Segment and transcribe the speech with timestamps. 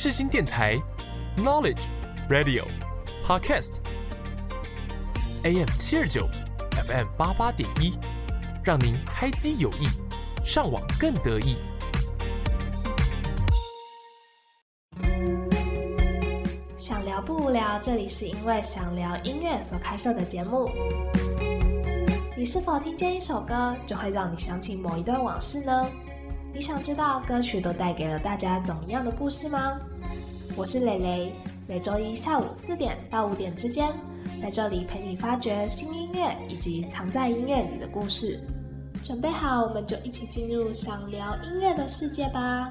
[0.00, 0.80] 世新电台
[1.36, 1.82] ，Knowledge
[2.30, 2.64] Radio
[3.24, 4.86] Podcast，AM
[5.76, 6.24] 七二九
[6.86, 7.98] ，FM 八八点一，
[8.62, 9.88] 让您开机有益，
[10.44, 11.56] 上网更得意。
[16.76, 20.70] 想聊不无聊，这里是因为想聊音乐所开设的节目。
[22.36, 25.88] 你是否听见一首歌，就会让你想起某一段往事呢？
[26.54, 29.78] 你想知道歌曲都带给了大家怎么样的故事吗？
[30.56, 31.32] 我是蕾蕾，
[31.68, 33.92] 每周一下午四点到五点之间，
[34.40, 38.40] 在这里陪你发掘新音乐以及藏在音乐里的故事。
[39.04, 42.68] 准备好，我们就一起进入想聊音乐的世界吧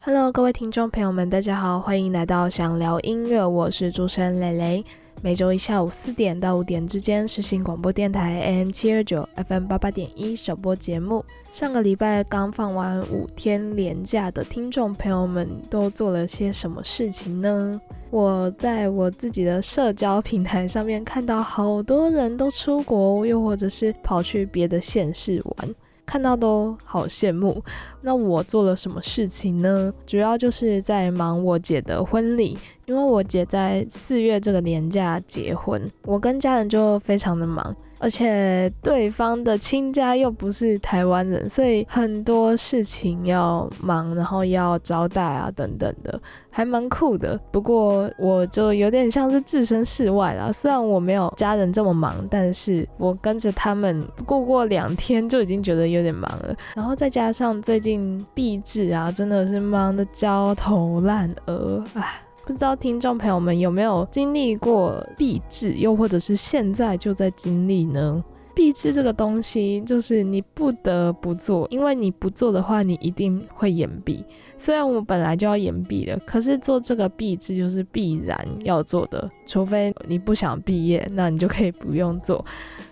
[0.00, 4.84] ！Hello，各位听众朋友们，大家好，欢迎来到想聊音乐，我是主持人蕾蕾。
[5.22, 11.24] 每周一下午四点到五点之间，实行广播电台 AM 七二九 FM 八八点一首播节目。
[11.50, 17.80] 上个礼拜刚放完五天连假的听众朋友们，都做了些什么事情呢？
[18.10, 25.74] 我在我自己的社交平台上面看到好多人都出国，又或者是跑去别的县市玩。
[26.06, 27.62] 看到都好羡慕。
[28.00, 29.92] 那我做了什么事情呢？
[30.06, 37.74] 主要就是在忙我姐的婚礼，因为我姐在四月这个年假结婚，我跟家人就非常的忙。
[37.98, 47.38] 而且对方的亲家又不是台湾人，所以很多事情要忙，然后要招待啊等等的，还蛮酷的。
[47.50, 50.52] 不过我就有点像是置身事外啦。
[50.52, 56.54] 虽然我没有家人这么忙，但是我跟着他们过过两天就已经觉得有点忙了。
[56.74, 62.25] 然后再加上最近毕制啊，真的是忙得焦头烂额，唉。
[62.46, 68.22] 不知道听众朋友们有没有经历过闭制，又或者是现在就在经历呢？
[68.54, 74.24] 闭制这个东西就是你不得不做，因为你不做的话，你一定会延毕。
[74.58, 82.44] 虽然我本来就要延毕了，可是做这个闭制就是必然要做的，除非你不想毕业，那你就可以不用做。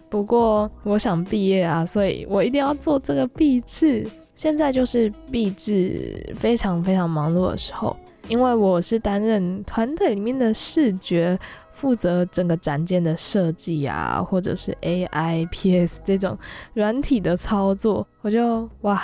[0.08, 4.04] 不过我想毕业啊，所以我一定要做这个闭制。
[4.34, 7.96] 现在就是闭制非常非常忙碌的时候。
[8.28, 11.38] 因为我是担任团队里面的视觉，
[11.72, 16.36] 负责整个展件的设计啊，或者是 AI、PS 这种
[16.72, 19.02] 软体的操作，我就哇。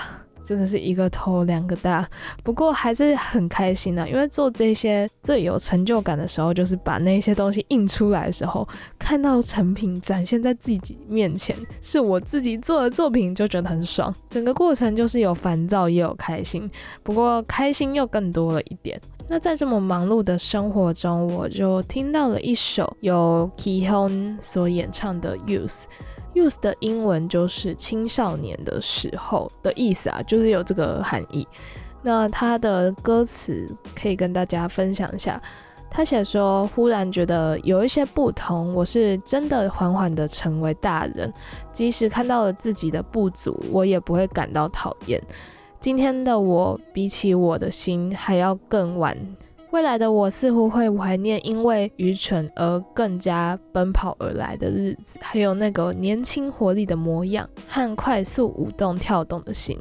[0.50, 2.04] 真的是一个头两个大，
[2.42, 8.68] 不过还是很开心的，因为做这些最有成就感的时候，就是把那些东西印出来的时候，
[8.98, 14.12] 看到成品展现在自己面前，是我自己做的作品，就觉得很爽。
[14.28, 16.68] 整个过程就是有烦躁也有开心，
[17.04, 19.00] 不过开心又更多了一点。
[19.28, 25.82] 那在这么忙碌的生活中，我就听到了一首由 Kihon 所演唱的《Youth》。
[26.34, 31.46] Youth 的英文就是青少年的时候的意思啊，就是有这个含义。
[32.02, 35.40] 那他的歌词可以跟大家分享一下。
[35.92, 41.32] 他写说：“忽然觉得有一些不同，我是真的缓缓的成为大人。
[41.72, 45.20] 即使看到了自己的不足，我也不会感到讨厌。
[45.80, 49.16] 今天的我比起我的心还要更晚。”
[49.70, 59.78] 未来的我似乎会怀念因为愚蠢而更加奔跑而来的日子，还有那个年轻活力的模样和快速舞动跳动的心。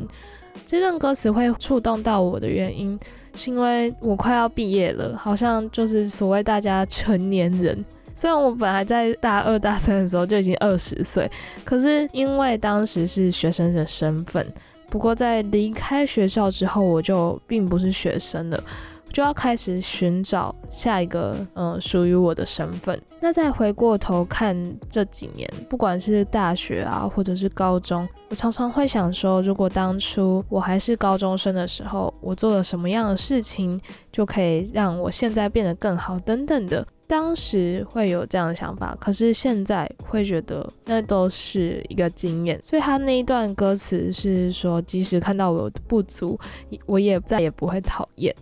[0.66, 2.99] 这段歌词会触动到我的原因，
[3.33, 7.83] 是因为我快要毕业了，好像就是所谓大家成年人。
[8.13, 11.29] 虽然我本来在大二大三的时候就已经二十岁，
[11.63, 14.45] 可是因为当时是学生的身份，
[14.89, 18.63] 不过在离开学校之后，我就并不是学生了。
[19.12, 23.00] 就要开始寻找下一个，嗯，属于我的身份。
[23.20, 24.56] 那再回过头看
[24.90, 33.80] 这几年，不管是大学啊，或者是高中，我常常会想说，如果当初我还是高中生的时候，我做了什么样的事情，
[34.12, 36.88] 就可以让我现在变得更好，等等的。
[37.06, 42.59] 当时会有这样的想法，可是现在会觉得那都是一个经验。
[42.62, 46.40] 所以他那一段歌词是说，即使看到我的不足，
[46.86, 48.34] 我也再也不会讨厌。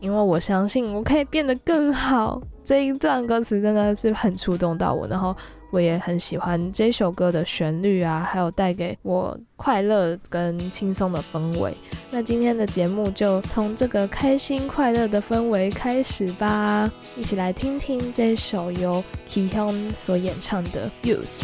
[0.00, 5.36] 因为我相信我可以变得更好，这一段歌词真的是很触动到我，然后
[5.70, 11.76] 我也很喜欢这首歌的旋律啊，还有带给我快乐跟轻松的氛围。
[12.10, 21.42] 那今天的节目就从这个开心快乐的氛围开始吧，一起来听听这首由 Kihyun 所演唱的 Youth。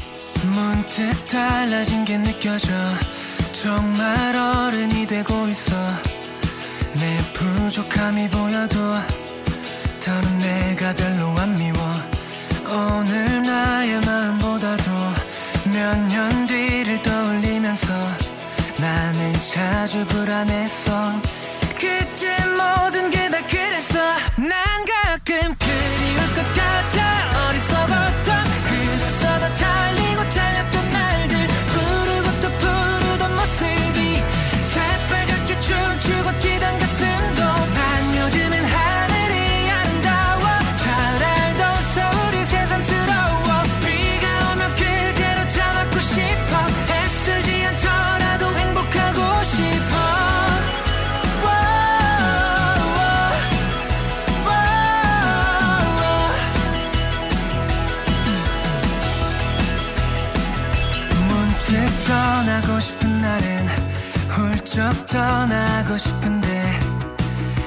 [6.95, 8.79] 내 부족함이 보여도
[10.01, 11.75] 더는 내가 별로 안 미워.
[12.67, 14.91] 오늘 나의 마음보다도
[15.73, 17.93] 몇 년 뒤를 떠올리면서
[18.79, 21.13] 나는 자주 불안했어.
[21.79, 23.11] 그때 모든
[65.17, 66.49] 하고 싶은데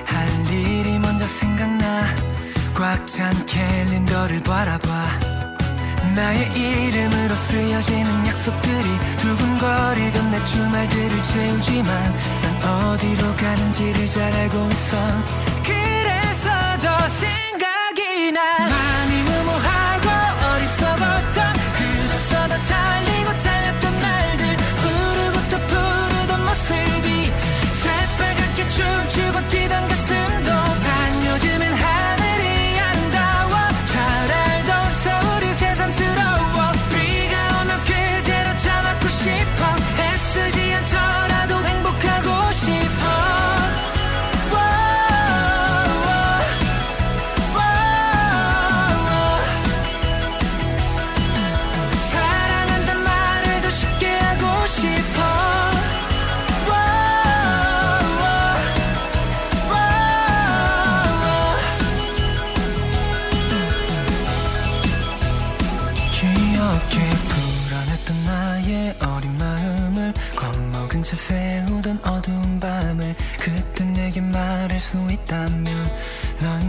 [0.05, 2.03] 할 일이 먼저 생각나.
[2.75, 4.89] 꽉 찬 캘린더를 바라봐.
[6.15, 14.97] 나의 이름으로 쓰여지는 약속들이 두근거리던 내 주말들을 채우지만 난 어디로 가는지를 잘 알고 있어.
[15.63, 16.49] 그래서
[16.81, 18.76] 더 생각이 나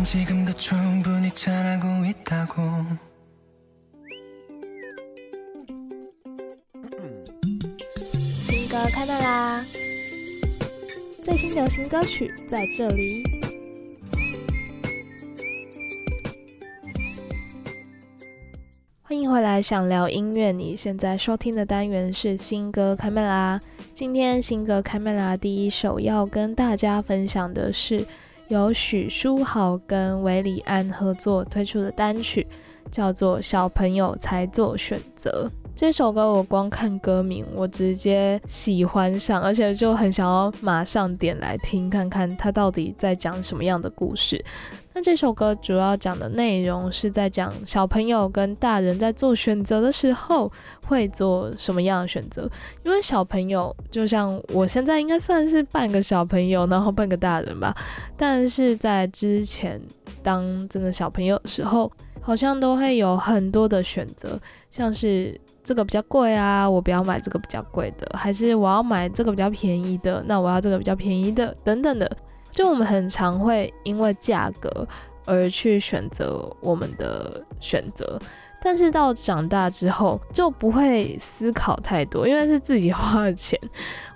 [0.07, 2.61] 지금도 충분히 잘하고 있다고
[8.43, 9.65] 新歌开麦啦！
[11.21, 13.23] 最新流行歌曲在这里。
[19.01, 20.51] 欢迎回来，想聊音乐。
[20.51, 23.59] 你现在收听的单元是新歌开麦啦。
[23.93, 28.05] 今天新歌开麦啦，第一首要跟大家分享的是
[28.48, 32.46] 由许书豪跟韦礼安合作推出的单曲，
[32.90, 35.50] 叫做《小朋友才做选择》。
[35.78, 44.44] 这首歌我光看歌名，我直接喜欢上，而且就很想要马上点来听，看看它到底在讲什么样的故事。
[44.92, 50.50] 那这首歌主要讲的内容是在讲小朋友跟大人在做选择的时候
[50.84, 52.50] 会做什么样的选择。
[52.82, 57.72] 因为小朋友就像我现在应该算是半个小朋友，然后半个大人吧，
[58.16, 59.80] 但是在之前
[60.24, 61.88] 当真的小朋友的时候，
[62.20, 64.40] 好像都会有很多的选择，
[64.72, 65.40] 像是。
[65.68, 72.10] 这个比较贵啊，我不要买这个比较贵的，还是我要买这个比较便宜的，那我要这个比较便宜的，等等的。
[72.50, 74.88] 就我们很常会因为价格
[75.26, 78.18] 而去选择我们的选择，
[78.60, 83.58] 但是到长大之后就不会思考太多，因为是自己花的钱。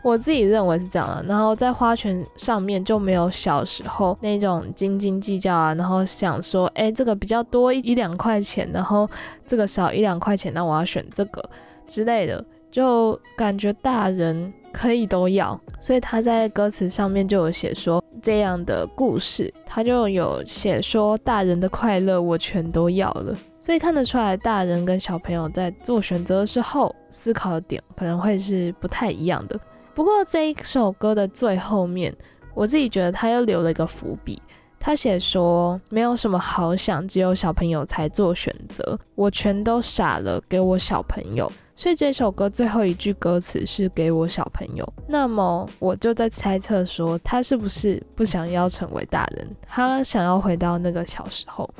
[0.02, 9.08] 我自己认为是这样的，然后在花钱上面就没有小时候那种斤斤计较啊，然后想说，哎，这个比较多一两块钱，然后
[9.46, 11.40] 这个少一两块钱，那我要选这个
[11.86, 29.58] 之类的，就感觉大人可以都要，所以他在歌词上面就有写说这样的故事，他就有写说大人的快乐我全都要了，所以看得出来大人跟小朋友在做选择的时候思考的点可能会是不太一样的。
[29.94, 32.12] 不过这一首歌的最后面，
[32.54, 34.42] 我自己觉得他又留了一个伏笔。
[34.80, 41.50] 他写说没有什么好想，只有小朋友才做选择，我全都傻了，给我小朋友。
[41.76, 44.92] 所以这首歌最后一句歌词是给我小朋友。
[45.06, 51.70] 那么我就在猜测说，他是不是不想要成为大人，他想要回到那个小时候。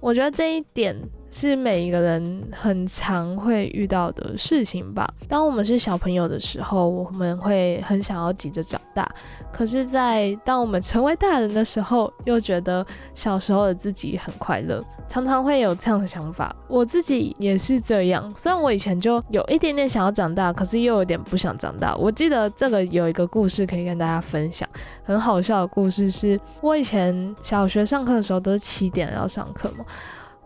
[0.00, 0.96] 我觉得这一点
[1.30, 5.08] 是每一个人很常会遇到的事情吧。
[5.28, 9.04] 当我们是小朋友的时候，我们会很想要急着长大；
[9.52, 12.84] 可是，在当我们成为大人的时候，又觉得
[13.14, 16.54] 小时候的自己很快乐，常常会有这样的想法。
[16.66, 21.94] 我自己也是这样，虽然我以前就有一点点想要长大，可是又有点不想长大。
[21.94, 24.68] 我记得这个有一个故事可以跟大家分享，
[25.04, 29.84] 很好笑的故事是，我以前小学上课的时候都是七点要上课嘛。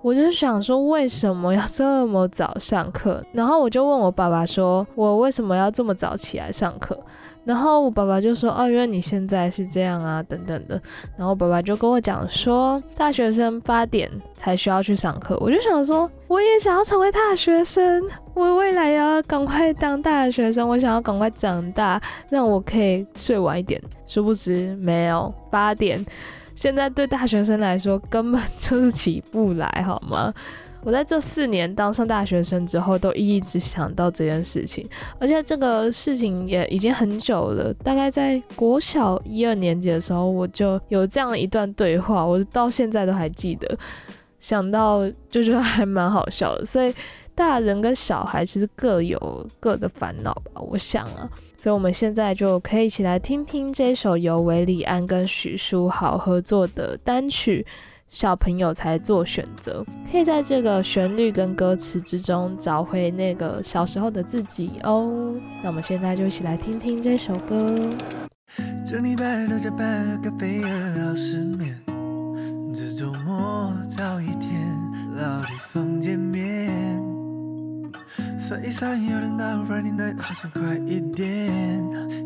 [0.04, 3.24] 我就想说，为什么要 这么早上课？
[3.32, 7.00] 然后我就问我爸爸说，我为什么要这么早起来上课？
[7.42, 10.78] 然后我爸爸就说，哦，因为你现在是这样啊，等等的。
[11.16, 15.38] 然后爸爸就跟我讲说，大学生八点才需要去上课。
[15.40, 23.80] 我就想说，我也想要成为大学生，我未来要赶快当大学生，我想要赶快长大，让我可以睡晚一点。
[24.04, 26.04] 殊不知，没有八点。
[26.54, 30.32] 现在对大学生来说根本就是起不来，好吗？
[30.82, 34.86] 我在这四年当上大学生之后，都一直想到这件事情，
[35.18, 37.72] 而且这个事情也已经很久了。
[37.82, 43.78] 大概在国小一二年级的时候，我就有这样一段对话，我到现在都还记得。
[44.38, 46.94] 想到就觉得还蛮好笑的，所以
[47.34, 51.26] 大人跟小孩其实各有各的烦恼吧，我想啊。
[51.64, 57.66] 所以我们现在就可以一起来听听这首由韦礼安跟许书豪合作的单曲。
[58.06, 65.34] 小朋友才做选择，可以在这个旋律跟歌词之中找回那个小时候的自己哦。
[65.62, 67.74] 那我们现在就一起来听听这首歌。
[68.84, 71.82] 这礼拜六加班，咖啡二老失眠。
[72.74, 74.50] 这周末找一天
[75.16, 77.02] 老地方见面。
[78.46, 81.48] 算一算，有人到 Friday night，好像快一点。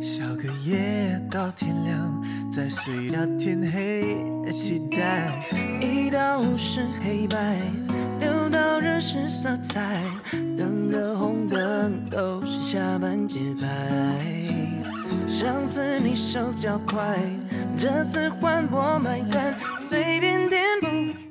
[0.02, 4.18] 笑个夜到天亮，再睡到天黑，
[4.50, 5.46] 期待。
[5.80, 7.60] 一到五是黑白，
[8.18, 10.02] 六到日是色彩，
[10.56, 13.68] 等的红灯都是下班节拍。
[15.28, 17.16] 上次你手脚快，
[17.76, 20.60] 这次换我买单，随便点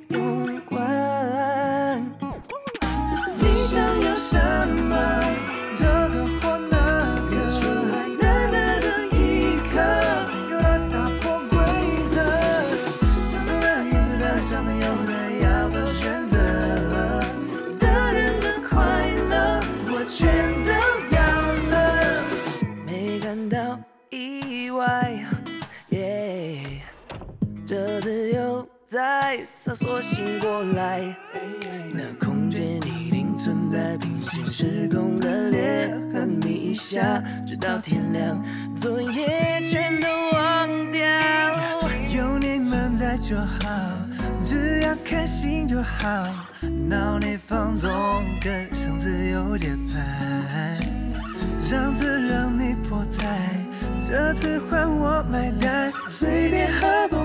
[0.08, 0.88] 不用管。
[4.18, 4.36] 什
[4.68, 4.96] 么？
[5.76, 6.76] 这个或那
[7.30, 7.32] 个，
[7.88, 8.22] 难得
[8.80, 9.16] 的一
[9.70, 9.78] 刻，
[10.50, 11.56] 用来打破规
[12.10, 12.16] 则。
[13.30, 15.12] 就算那叶子的小朋友在
[15.46, 16.36] 要做选择，
[17.78, 18.76] 大人的快
[19.30, 19.32] 乐
[19.92, 20.18] 我全
[20.64, 20.70] 都
[21.14, 21.18] 要
[21.70, 21.76] 了，
[22.84, 23.78] 没感到
[24.10, 25.16] 意外。
[25.90, 26.82] 耶，
[27.64, 30.02] 这次又在厕所
[37.60, 38.42] 到天亮，
[38.76, 41.02] 昨夜全都忘掉。
[42.14, 43.68] 有你们在就好，
[44.44, 46.08] 只要开心就好，
[46.88, 47.90] 脑内放纵，
[48.40, 50.78] 跟上自由节拍。
[51.64, 53.28] 上次让你破财，
[54.08, 57.16] 这次换我买单，随便喝不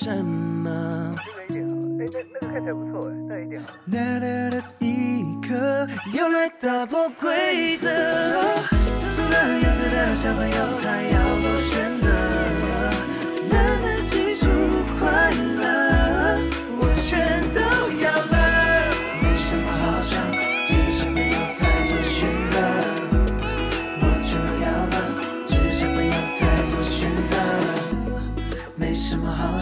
[0.00, 0.27] 想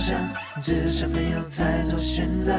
[0.07, 0.17] 想，
[0.61, 2.53] 只是朋友在做选择。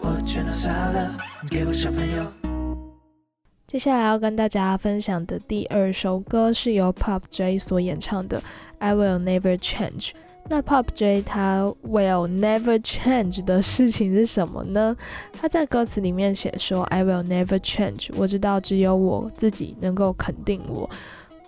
[0.00, 1.16] 我全都傻了，
[1.48, 2.26] 给我小朋友。
[3.64, 8.40] 接下来要跟大家分享的第二首歌是由 Pop J 所演唱的
[8.80, 10.08] 《I Will Never Change》。
[10.48, 14.96] 那 Pop J 他 Will Never Change 的事情是什么呢？
[15.40, 18.10] 他在歌词里面写说：“I will never change。
[18.16, 20.90] 我知道只有我自己能够肯定我。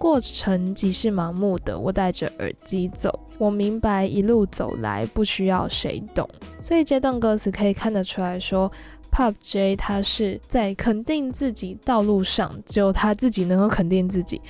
[0.03, 3.21] 过程即是盲目的，我戴着耳机走。
[3.39, 6.29] 我明白一路走来不需要谁懂。”
[6.61, 8.71] 所以这段歌词可以看得出来说。
[9.13, 14.41] Pop J 他是在肯定自己道路上，只有他自己能够肯定自己。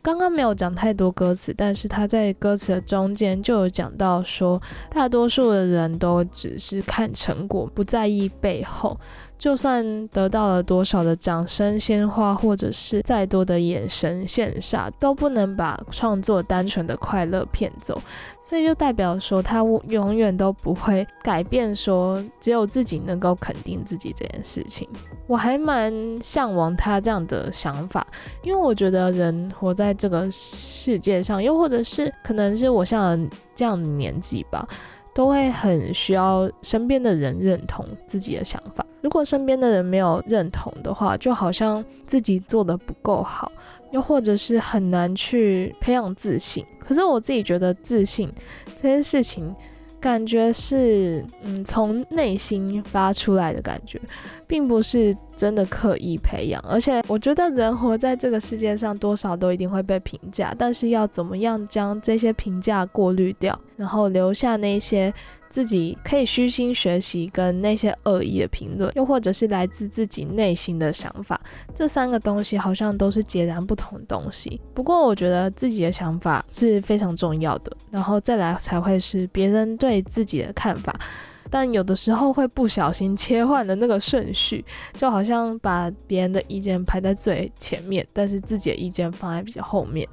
[0.00, 4.58] 刚刚没有讲太多歌词，但是他在歌词的中间就有讲到说，
[4.88, 8.98] 大多数的人都只是看成果，不在意背后。
[9.38, 18.00] 就算得到了多少的掌声、鲜花，或者是再多的眼神羡煞，都不能把创作单纯的快乐骗走。
[18.42, 24.88] 所以就代表说，他永远都不会改变，说只有自己能够肯定自己这件事情。
[25.26, 28.06] 我还蛮向往他这样的想法，
[28.42, 34.66] 因为我觉得人活在这个世界上，又或者是可能是我像这样的年纪吧。
[35.16, 38.84] 都会很需要身边的人认同自己的想法。
[39.00, 43.50] 如果身边的人没有认同的话，就好像自己做的不够好，
[43.92, 46.62] 又或者是很难去培养自信。
[46.78, 48.30] 可是我自己觉得自信
[48.76, 49.56] 这件事情，
[49.98, 53.98] 感觉是嗯从内心发出来的感觉，
[54.46, 56.60] 并不是真的刻意培养。
[56.62, 65.12] 而且我觉得人活在这个世界上，多少都一定会被评价，但是要怎么样将这些评价过滤掉，然后留下那些。
[65.48, 71.40] 自己可以虚心学习，跟那些恶意的评论，又或者是来自自己内心的想法，
[71.72, 74.60] 这三个东西好像都是截然不同的东西。
[74.74, 80.92] 不过，我觉得自己的想法是非常重要的，然后再来才会是别人对自己的看法。
[81.50, 90.08] 但有的时候会不小心切换的那个顺序，就好像把别人的意见排在最前面，但是自己的意见放在比较后面。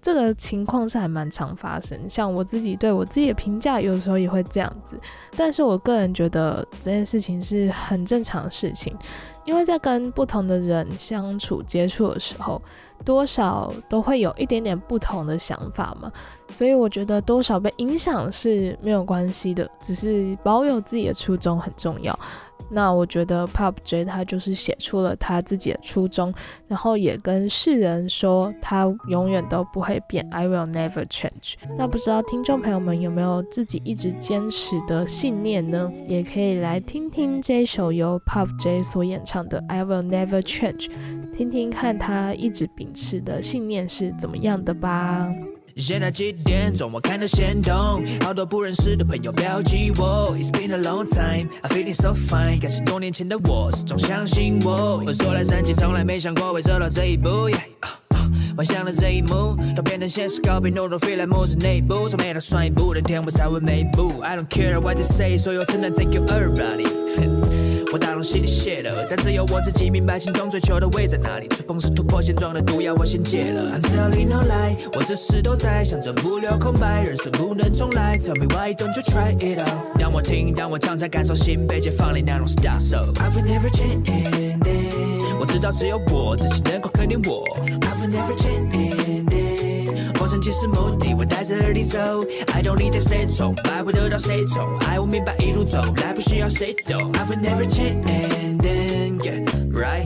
[0.00, 4.98] 这个情况是还蛮常发生，像我自己对我自己的评价，有时候也会这样子。
[5.36, 8.96] 但是我个人觉得这件事情是很正常的事情，
[9.44, 12.62] 因为在跟不同的人相处接触的时候，
[13.04, 16.12] 多少都会有一点点不同的想法嘛，
[16.52, 22.18] 所以我觉得多少被影响是没有关系的，只是保有自己的初衷很重要。
[22.70, 26.32] 那我觉得 Pop J 他就是写出了他自己的初衷，
[26.66, 31.54] 然后也跟世人说他永远都不会变，I will never change。
[31.76, 35.90] 那不知道听众朋友们有没有自己一直坚持的信念呢？
[36.06, 40.90] 也可以来听听这首由 Pop J 所演唱的 I will never change，
[41.34, 45.28] 听听看他一直秉持的信念是怎么样的吧。
[45.78, 46.90] 现在几点钟？
[46.92, 50.34] 我看到线动，好多不认识的朋友标记我。
[50.36, 52.60] It's been a long time, I'm feeling so fine。
[52.60, 55.02] 感谢多年前的我，始终相信我。
[55.06, 57.48] 我说来神奇，从来没想过会走到这一步。
[58.56, 64.18] 幻想的这一幕都变成现实，告别懦弱，飞来模式内部，从没打算一步登天，我才会每步。
[64.20, 66.86] I don't care what they say，所有承认 Thank you everybody。
[67.90, 71.48] 我大龙心里谢了，但只有我自己明白心中追求的位在哪里。
[71.48, 73.78] 触碰是突破现状的毒药，我先戒了。
[73.78, 78.18] I'm telling no lie，我只是都在想着不留空白，人生不能重来。
[78.18, 79.98] Tell me why don't you try it out？
[79.98, 82.78] 让我听，让我唱，才感受心被解放的那种 style。
[82.78, 84.04] So I will never change。
[85.40, 87.42] 我知道只有我自己能够肯定我。
[87.56, 88.68] I will never change。
[88.70, 89.07] 过
[90.28, 91.98] 程其实目的，我带着耳机走。
[92.52, 94.68] I don't need say 宠，爱会得到谁宠？
[94.80, 97.10] 爱我明白一路走来不需要谁懂。
[97.14, 98.02] I will never change。
[98.04, 100.04] and then yeah, right?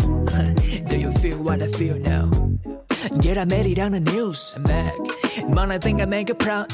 [0.88, 2.41] Do you feel what I feel now?
[3.20, 4.52] Yeah, I made it on the news.
[4.56, 4.94] I'm back.
[5.48, 6.68] Mom, I think I make it proud.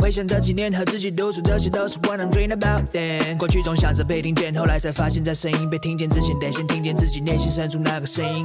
[0.00, 2.84] 回想这几年和自己独处，这些都是 what I'm dreaming about.
[2.92, 8.42] Then 过去总想着被听见，后来才发现，在声音被听见之前，得先听见自己内心深处那个声音。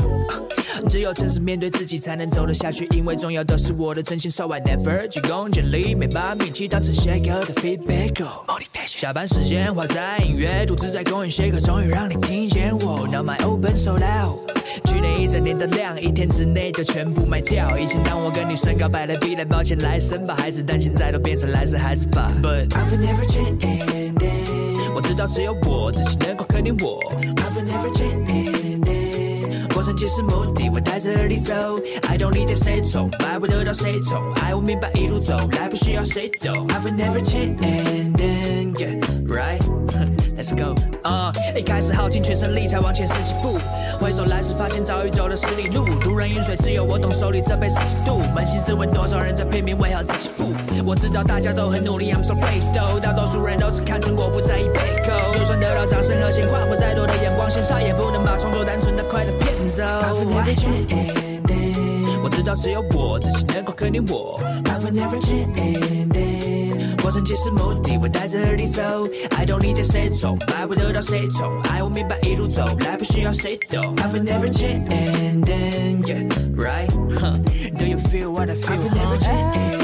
[0.90, 2.88] 只有诚实面对自己，才能走得下去。
[2.96, 8.24] 因为重要的是我的真心，so I never 急功近利，没把名气当成写歌的 feedback。
[8.86, 13.08] 下班时间花在音乐，独自在公园写歌，终于让你听见我。
[13.08, 14.40] Now my open so loud。
[14.86, 17.78] 去年一整年的量，一天之内就全部卖掉。
[17.78, 22.32] 以前当我跟女生告白的比来抱歉来生把孩子，但现在都变成来生孩子吧。
[22.42, 24.94] But I will never change and end。
[24.94, 27.00] 我知道只有我自己能够肯定我。
[27.14, 29.74] I will never change and end。
[29.74, 31.54] 过程其实目的，我带着耳机走。
[32.08, 34.22] I don't need say 宠，爱会得到谁宠？
[34.36, 36.68] 爱我明白一路走来不需要谁懂。
[36.68, 39.81] I will never change and get right。
[40.42, 40.74] Let's go，
[41.04, 41.32] 啊！
[41.56, 43.60] 一开始耗尽全身力才往前十几步，
[44.00, 45.86] 回首来时发现早已走了十里路。
[46.00, 48.24] 突然饮水，只有我懂手里这杯十几度。
[48.36, 50.52] 扪心自问，多少人在拼命为何自己不？
[50.84, 53.00] 我知道大家都很努力，I'm so though。
[53.00, 55.32] 大多数人都只看成果，不在意背后。
[55.32, 59.84] 就算得到掌声和鲜花，或再多的眼光羡煞，也不能把创作单纯的快乐骗走。
[62.24, 64.42] 我知道只有我自己能够肯定我。
[67.12, 68.82] 过程其实目的，我带着耳机走。
[69.36, 71.62] I don't need say 宠，爱会得到谁宠？
[71.64, 73.94] 爱我明白一路走来不需要谁懂。
[73.98, 74.88] I will never change,
[76.06, 76.24] yeah,
[76.56, 76.88] right?
[77.78, 78.72] Do you feel what I feel?
[78.72, 79.76] I will never change.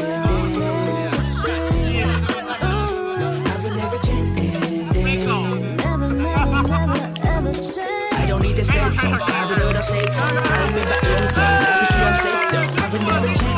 [8.14, 10.24] I don't need say 宠，爱会得到谁宠？
[10.24, 12.56] 爱我明白一路走来不需要谁懂。
[12.78, 13.57] I will never change,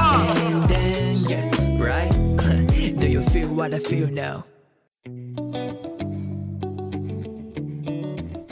[3.71, 4.43] you feel what I feel now?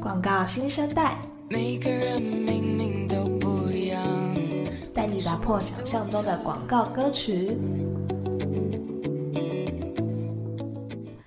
[0.01, 1.17] 广告新生代，
[1.49, 4.03] 每个人明明都不一样。
[4.93, 7.57] 带你打破想象中的广告歌曲。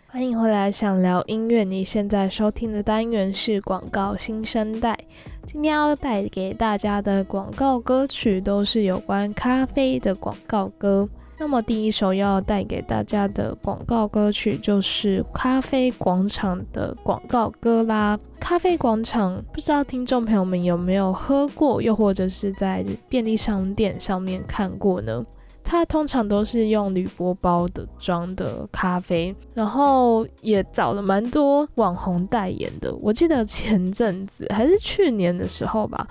[0.07, 1.65] 欢迎回来，想聊音乐。
[1.65, 4.99] 你现在收听的单元是广告新生代。
[5.47, 11.09] 今天要带给大家的广告歌曲都是有关咖啡的广告歌。
[11.41, 18.21] 那么第一首要带给大家的广告歌曲就是咖啡广场的广告歌啦。
[18.39, 25.25] 咖啡广场，不知道听众朋友们有没有喝过，又或者是在便利商店上面看过呢？
[25.65, 32.95] 它通常都是用铝箔包的装的咖啡，然后也找了蛮多网红代言的。
[32.97, 36.07] 我记得前阵子还是去年的时候吧。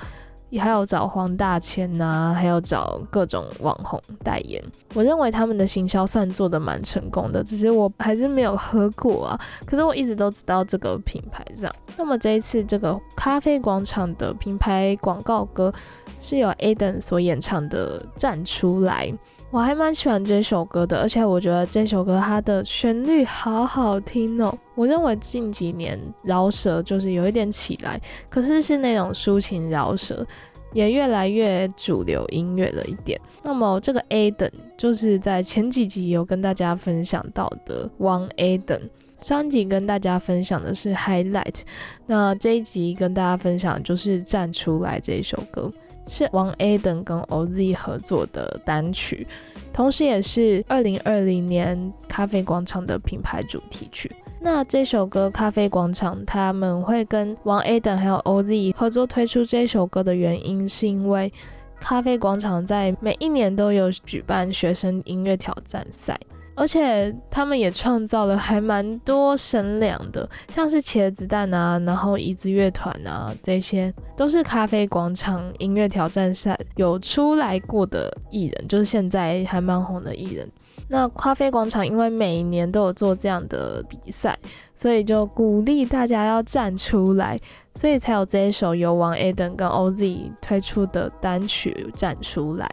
[0.50, 4.64] 也还有找黄大千呐、还有找各种网红代言。
[4.94, 9.40] 我认为他们的行销算做的蛮成功的，只是我还是没有喝过啊。
[9.66, 11.76] 可是我一直都知道这个品牌这样。
[11.96, 15.74] 那么这一次这个咖啡广场的品牌广告歌
[16.20, 19.08] 是由 Aden 所演唱的《站出来》。
[19.52, 24.56] 我还蛮喜欢这首歌的，而且我觉得这首歌它的旋律好好听哦。
[24.76, 30.24] 我认为近几年饶舌就是有一点起来，可是是那种抒情饶舌，
[30.72, 33.20] 也越来越主流音乐了一点。
[33.42, 38.80] 那么这个 A 等就是在前几集有跟大家分享到的王 A 等，
[39.18, 41.62] 上一集跟大家分享的是 Highlight，
[42.06, 45.72] 那这一集跟大家分享就是站出来这一首歌。
[46.10, 49.26] 是王 A 等跟 OZ 合作的单曲，
[49.72, 54.12] 同时也是二零二零年咖啡广场的品牌主题曲。
[54.42, 61.32] 那这首歌《咖啡广场》，他们会跟王 A 等还有 OZ 合作推出这首歌的原因，是因为
[61.80, 66.20] 咖啡广场在每一年都有举办学生音乐挑战赛。
[66.60, 80.52] 而且他们也创造了还蛮多声量的，像是茄子蛋啊，然后椅子乐团啊，这些都是咖啡广场音乐挑战赛有出来过的艺人，就是现在还蛮红的艺人。
[80.90, 84.38] 那咖啡广场因为每一年都有做这样的比赛，
[84.76, 87.40] 所以就鼓励大家要站出来，
[87.76, 92.68] 所以才有这一首由王 A 等跟 OZ 推出的单曲《站出来》。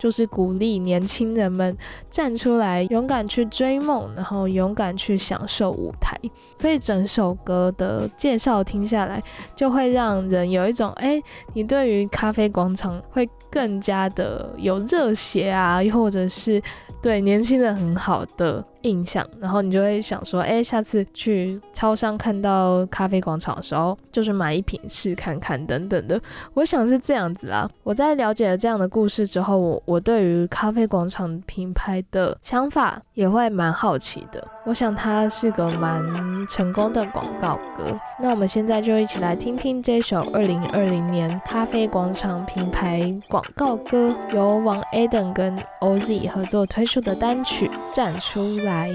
[0.00, 1.76] 就是鼓励年轻人们
[2.10, 6.18] 站出来，勇敢去追梦，然后勇敢去享受舞台。
[6.56, 9.22] 所以整首歌的介绍听下来，
[9.54, 16.62] 就会让人有一种，哎，你对于咖啡广场会更加的有热血啊，又或者是
[17.02, 18.64] 对年轻人很好的。
[18.82, 26.18] 印象，然后你就会想说，哎，下次去超商看到咖啡广场的时候，就是买一瓶试看看等等的。
[26.54, 27.68] 我想是这样子啦。
[27.82, 34.42] 我在了解了这样的故事之后，我我对于咖啡广场品牌的想法也会蛮好奇的。
[34.64, 36.02] 我想它是个蛮
[36.48, 37.94] 成功的广告歌。
[38.18, 48.88] 那我们现在就一起来听听这首二零二零年咖啡广场品牌广告歌，由王 Aden 跟 OZ 合作推出的单曲《站出来》。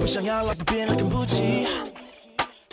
[0.00, 1.66] 不想要老不变了，跟不起。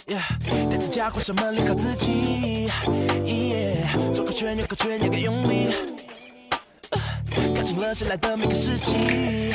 [0.07, 0.21] Yeah，
[0.69, 2.69] 对自家关上门，练好自己。
[3.23, 5.73] Yeah，左个圈右个圈，要更用力。
[7.55, 9.53] 看清了谁来的每个时期。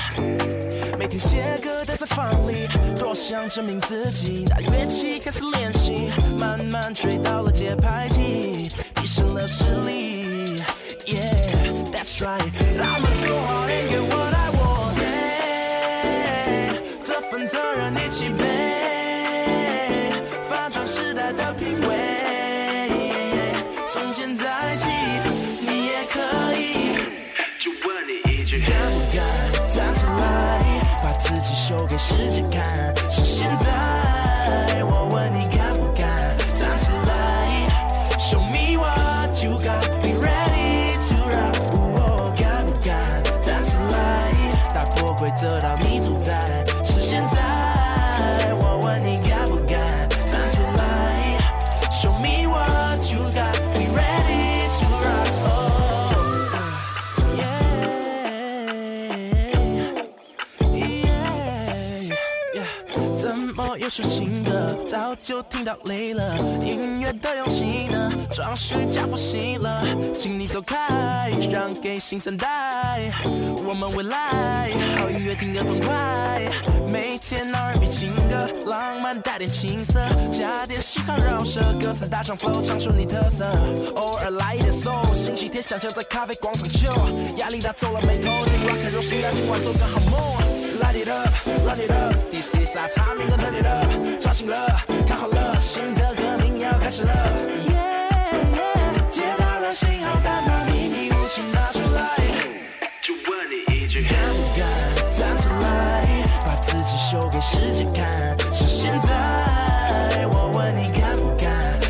[0.99, 2.67] 每天写歌待在房里，
[2.99, 4.45] 多想证明自己。
[4.49, 10.63] 拿乐器开始练习，慢慢追到了节拍器，提升了实力。
[11.17, 12.53] that's right.
[12.77, 16.71] 那么多好人给我来过 yeah
[17.03, 18.45] 这份责任你去背
[20.49, 21.89] 反转时代的品味
[23.93, 24.87] 从现在起
[25.61, 26.21] 你也可
[26.57, 26.95] 以。
[27.59, 29.21] 就问你一句敢不敢
[31.03, 31.55] 把自己
[31.89, 31.97] 给
[64.01, 64.75] 么又是新的？
[64.87, 66.37] 早就听到累了。
[66.61, 69.85] 音乐的用心呢，装虚假不行了。
[70.15, 73.11] 请你走开，让给新生代。
[73.67, 76.51] 我们未来，好音乐听得痛快。
[76.91, 83.45] 每天 R&B 情歌，浪漫带点青涩，加点嘻哈饶舌，歌词大唱 flow，唱出你特色。
[83.95, 86.91] 偶尔来一点 soul，星期天想象在咖啡广场就，
[87.37, 90.21] 压力大皱了眉头，听 rock and roll，需要今晚做个好梦。
[90.81, 94.67] Light it up，light it up, this is our time, 应该 turn it up，抓紧了，
[95.07, 97.13] 看好了，新的革命要开始了。
[97.69, 98.09] Yeah,
[98.57, 102.17] yeah，接到了信号，但把秘密武器拿出来。
[103.03, 104.67] 就问你一句，敢不敢
[105.13, 108.39] 站出来，把自己秀给世界看？
[108.55, 111.47] 是现在，我问你敢不敢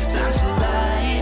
[0.09, 1.21] 站出来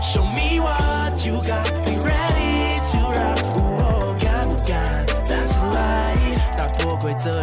[0.00, 3.44] ？Show me what you got, be ready to rock。
[3.60, 6.14] 我敢不敢站出来，
[6.56, 7.42] 打破规则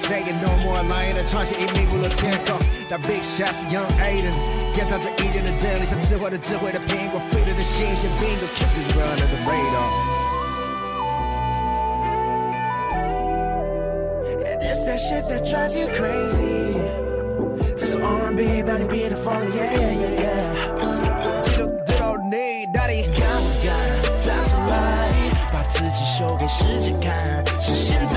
[0.00, 2.58] say it no more lying 的创新一迷雾了天空。
[2.88, 4.32] 那 big shots young Aiden，
[4.76, 9.88] 验到这一点的真理，像吃货的智慧的苹果，飞的的新鲜 bingo，keep this world under the radar。
[14.42, 16.80] Yeah, this that shit that drives you crazy.
[17.76, 21.42] This R&B, body beautiful, yeah, yeah, yeah, yeah.
[21.42, 23.68] 记住这都你到底敢不敢
[24.20, 24.72] 站出来，
[25.52, 27.44] 把自己秀给世界看？
[27.58, 28.16] 是现在，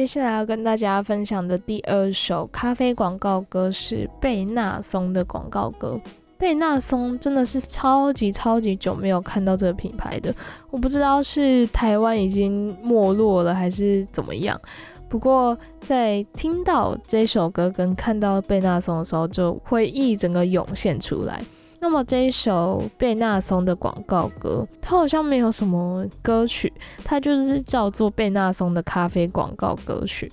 [0.00, 6.00] 接下来要跟大家分享的第二首咖啡广告歌是贝纳松的广告歌。
[6.38, 10.34] 贝纳松真的是超级超级久没有看到这个品牌的，
[10.70, 14.58] 我不知道是台湾已经没落了还是怎么样。
[15.06, 21.44] 不过在听到这首歌跟看到贝纳松的时候，就回忆整个涌现出来。
[21.82, 26.70] 那么这一首贝纳松的广告歌，它好像没有什么歌曲，
[27.02, 30.30] 它就是叫做贝纳松的咖啡广告歌曲。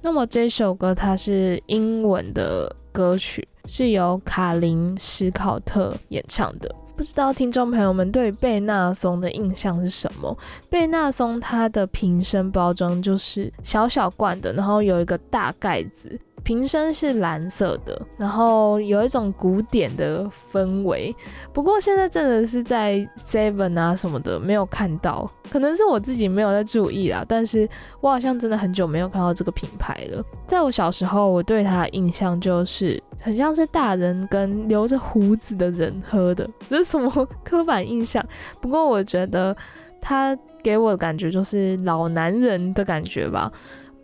[0.00, 6.74] 那么这首歌它是英文的歌曲，是由卡林史考特演唱的。
[6.96, 10.34] 不知道听众朋友们对贝纳松的印象是什么？
[10.70, 21.12] 贝纳松它的瓶身包装就是小小罐的，然后有一个大盖子，瓶身是蓝色的，然后有一种古典的氛围。
[21.52, 27.24] 不过现在真的是在 Seven 啊什么的没有看到，可能是我自己没有在注意啦。
[27.26, 27.68] 但是
[28.00, 30.24] 我好像真的很久没有看到这个品牌了。
[30.46, 38.24] 在我小时候，我对它的印象就是很像是大人跟留着胡子的人喝的，这是什么刻板印象？
[38.60, 39.56] 不过我觉得
[40.00, 43.50] 它给我的感觉就是老男人的感觉吧。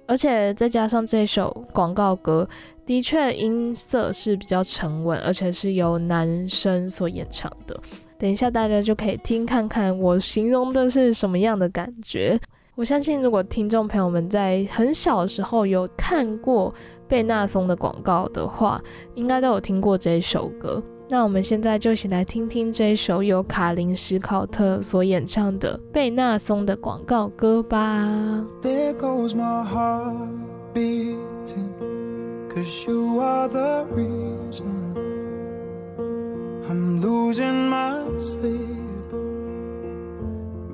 [0.07, 2.49] 而且再加上这首广告歌，
[2.85, 7.79] 的确音色是比较沉稳，而且是由男生所演唱的。
[8.19, 12.39] 等一下大家就可以听看看我形容的是什么样的感觉。
[12.75, 16.75] 我相信，如果听众朋友们在很小的时候有看过
[17.07, 18.83] 贝纳松的广告的话，
[19.15, 20.83] 应该都有听过这一首歌。
[21.13, 28.09] 那我们现在就一起来听听这一首由卡林史考特所演唱的贝纳松的广告歌吧。
[28.63, 30.31] There goes my heart
[30.73, 31.69] beating,
[32.49, 34.95] cause you are the reason
[36.67, 38.81] I'm losing my sleep.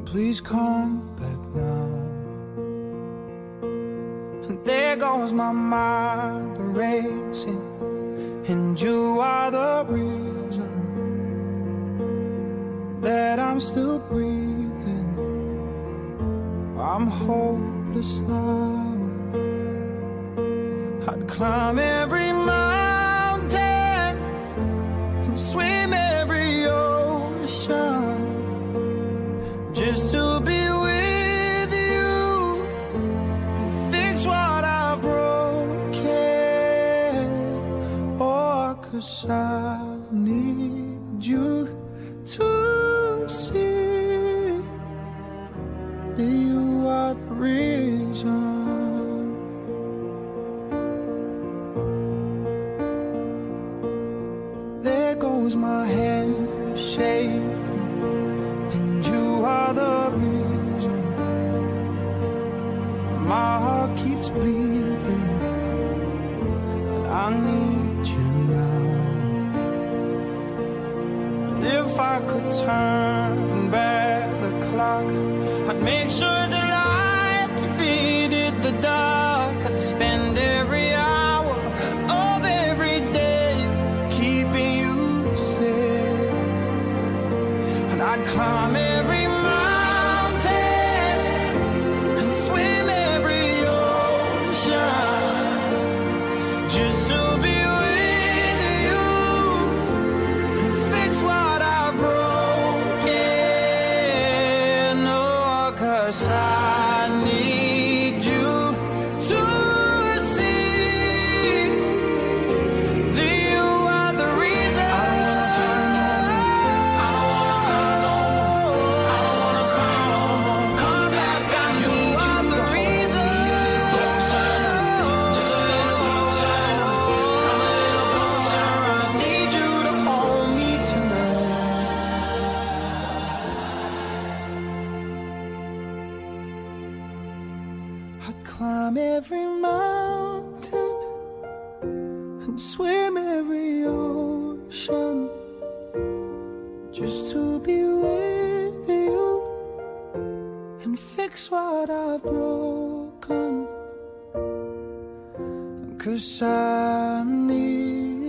[0.07, 1.89] Please come back now.
[4.49, 7.61] And there goes my mind racing,
[8.49, 10.71] and you are the reason
[13.03, 15.09] that I'm still breathing.
[16.81, 18.95] I'm hopeless now.
[21.09, 24.17] I'd climb every mountain
[25.27, 27.98] and swim every ocean
[39.01, 39.88] side.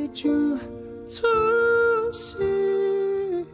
[0.09, 0.59] Need you
[1.07, 3.45] to see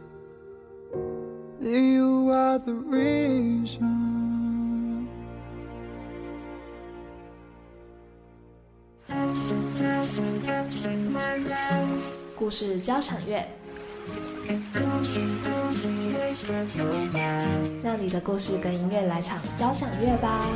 [1.60, 4.04] that you are the reason.
[12.38, 13.44] 故事交响乐，
[17.82, 20.46] 让你的故事跟音乐来场交响乐吧。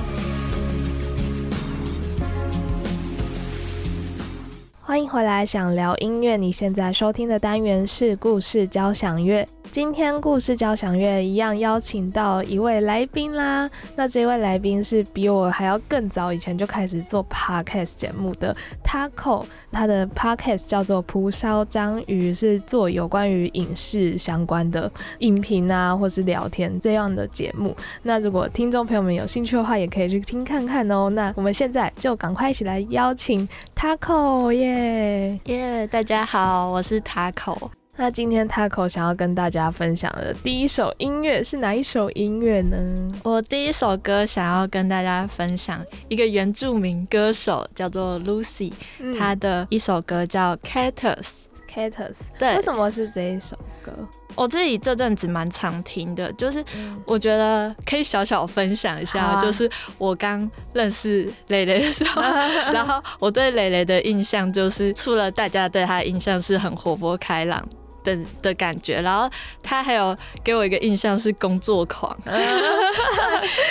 [4.90, 6.36] 欢迎回来，想聊音乐。
[6.36, 9.46] 你现在收听的单元是故事交响乐。
[9.70, 13.70] 今天故事交响乐一样邀请到一位来宾啦。
[13.94, 18.54] 那这位来宾是比我还要更早以前就开始做 podcast 节目的
[18.84, 27.76] Taco，他的 podcast 叫做《蒲烧章鱼》，是做有关于影视相关的影评啊，或是聊天这样的节目。
[28.02, 31.08] 那如果听众朋友们有兴趣的话，也可以去听看看哦。
[31.10, 37.79] 那我们现在就赶快一起来邀请 Taco 耶耶大家好，我是 Taco。
[38.02, 42.78] 那今天 Taco 想要跟大家分享的第一首音乐是哪一首音乐呢？
[43.22, 51.26] 我第一首歌想要跟大家分享一个原住民歌手，叫做 Lucy，、嗯她的一首歌叫 Cactus。
[51.70, 53.92] Cactus，对为什么是这一首歌？
[54.34, 56.64] 我自己这阵子蛮常听的，就是
[57.04, 62.22] 我觉得可以小小分享一下，啊就是我刚认识蕾蕾的时候，
[62.72, 67.62] 然后我对蕾蕾的印象就是，除了大家对她的印象是很活泼开朗。
[68.04, 69.30] 的的感觉，然后
[69.62, 72.16] 他还有给我一个印象是工作狂，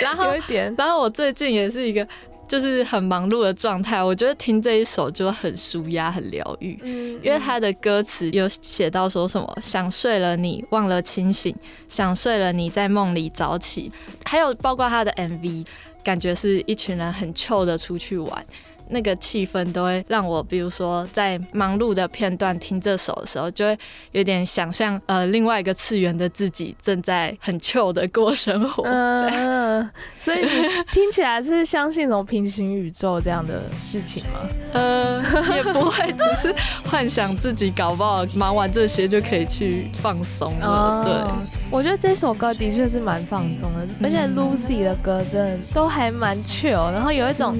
[0.01, 2.07] 然后有一点，然后我最近也是一个
[2.47, 6.79] 就是很忙碌的状态，我觉得听这一首就很舒压、很疗愈。
[6.81, 11.55] 嗯因为他的歌词有写到说什么想睡了你忘了清醒，
[11.87, 13.91] 想睡了你在梦里早起，
[14.25, 15.65] 还有包括他的 MV，
[16.03, 18.45] 感觉是一群人很 chill 的出去玩。
[18.89, 23.78] 那个气氛都会让我，比如说在忙碌的片段听这首的时候，就会
[24.12, 28.84] 有点想象，呃，另外一个次元的自己正在很 chill 的过生活。
[28.84, 30.45] 嗯， 所以
[30.91, 34.39] 听起来是相信什么平行宇宙这样的事情吗？
[34.73, 35.21] 呃，
[35.56, 41.04] 也不会，只是幻想自己搞不好忙完这些就可以去放松了。
[41.04, 41.38] 对，哦
[41.71, 47.56] 我觉得这首歌的确是蛮放松的，而且 Lucy 的歌真的都还蛮 chill，然后有一种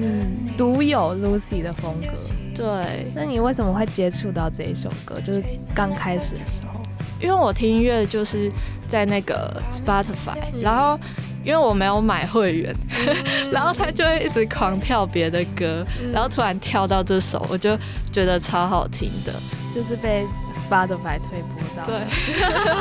[0.58, 2.08] 独有 Lucy 的风格。
[2.54, 5.20] 对，那你为什么会接触到这一首歌？
[5.20, 5.42] 就是
[5.74, 6.80] 刚开始的时候，
[7.20, 8.50] 因为我听音乐就是
[8.88, 10.98] 在那个 Spotify，然后
[11.42, 12.74] 因为我没有买会员，
[13.52, 17.78] 然后他就会一直狂跳别的歌，然后突然跳到这首，我就
[18.12, 19.32] 觉得超好听的。
[19.74, 21.84] 就是被 Spotify 推播到。
[21.86, 22.00] 对，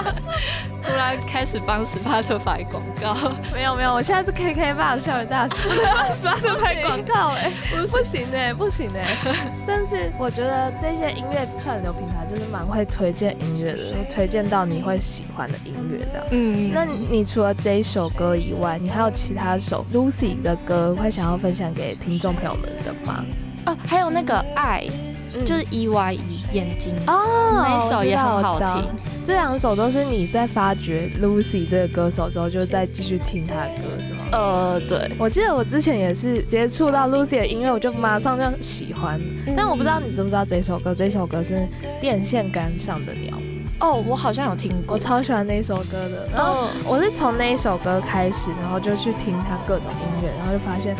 [0.81, 3.15] 突然开始帮 Spotify 广告。
[3.53, 5.55] 没有没有，我现在是 KK 吧校园大使。
[6.21, 7.29] Spotify 广告。
[7.35, 8.25] 哎、不行。
[8.33, 9.05] 哎、不行哎、
[9.67, 16.25] 但是我觉得这些音乐串流平台就是蛮会推荐音乐的，推荐到你会喜欢的音乐这样。
[16.31, 23.23] 嗯，那你除了这一首歌以外，你还有其他首 Lucy 的歌会想要分享给听众朋友们的吗？
[23.65, 25.08] 哦，还有那个爱，嗯
[25.45, 26.93] 就是 E Y E 眼睛。
[27.07, 27.19] 哦
[27.53, 28.83] 那一首也很好听。
[29.23, 34.23] 这两首都是你在发掘 Lucy 这个歌手之后，就再继续听她的歌，是吗？
[34.31, 39.21] 呃，对，我记得我之前也是接触到 Lucy 的音乐，我就马上就喜欢。
[39.55, 40.95] 但我不知道你知不知道这首歌？
[40.95, 41.55] 这首歌是
[42.01, 43.37] 《电线杆上的鸟》，
[43.81, 44.95] 哦，我好像有听过。
[44.95, 46.27] 我超喜欢那一首歌的。
[46.33, 50.95] 然后哦，我是从那一首歌开始，然后就去听他各种音乐，然后就发现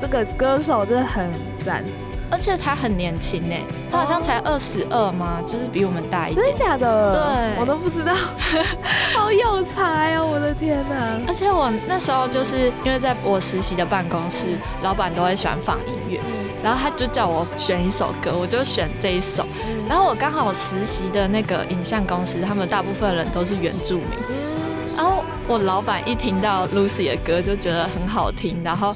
[0.00, 1.28] 这个歌手真的很
[1.62, 1.84] 赞。
[2.34, 3.54] 而且他很年轻呢，
[3.88, 6.58] 他好像才二十二嘛，就是比我们大一点真的。
[6.58, 7.12] 假的？
[7.12, 8.12] 对我都不知道，
[9.14, 10.26] 好有才哦！
[10.26, 11.16] 我的天哪！
[11.28, 16.20] 而且我那时候就是因为在我实习的办公室，老板都会喜欢放音乐，
[16.60, 19.46] 然后他就叫我选一首歌，我就选这一首。
[19.88, 24.08] 然后我刚好实习的那个影像公司，他们大部分人都是原住民。
[24.96, 28.92] 然后我老板一听到 Lucy 的歌就觉得很好听，然后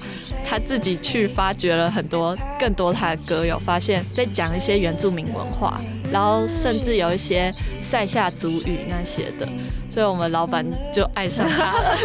[0.49, 5.79] 他自己去发掘了很多更多他的歌，有发现在讲一些原住民文化，
[6.11, 9.47] 然后甚至有一些塞夏族语那些的，
[9.91, 11.99] 所以我们老板就爱上他了。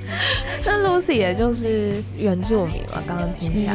[0.64, 3.74] 那 Lucy 也就是原住民嘛，刚刚听起来，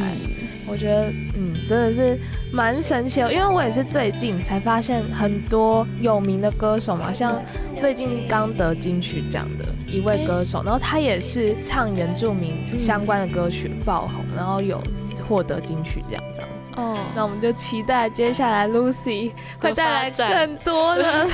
[0.67, 2.19] 我觉得嗯真的是
[2.51, 7.41] 蛮神奇的，因为我也是最近才发现很多有名的歌手嘛，像
[7.77, 14.81] 最近刚得金曲奖的一位歌手，然后他也是唱原住民相关的歌曲爆红，然后有
[15.27, 16.71] 获得金曲奖这样子。
[16.75, 21.27] 哦，那我们就期待接下来 Lucy 会带来更多的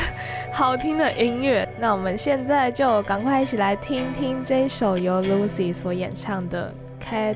[0.54, 1.68] 好听的音乐。
[1.80, 6.72] 那我们现在就赶快一起来听听这首由 Lucy 所演唱的
[7.04, 7.36] 《Cactus》，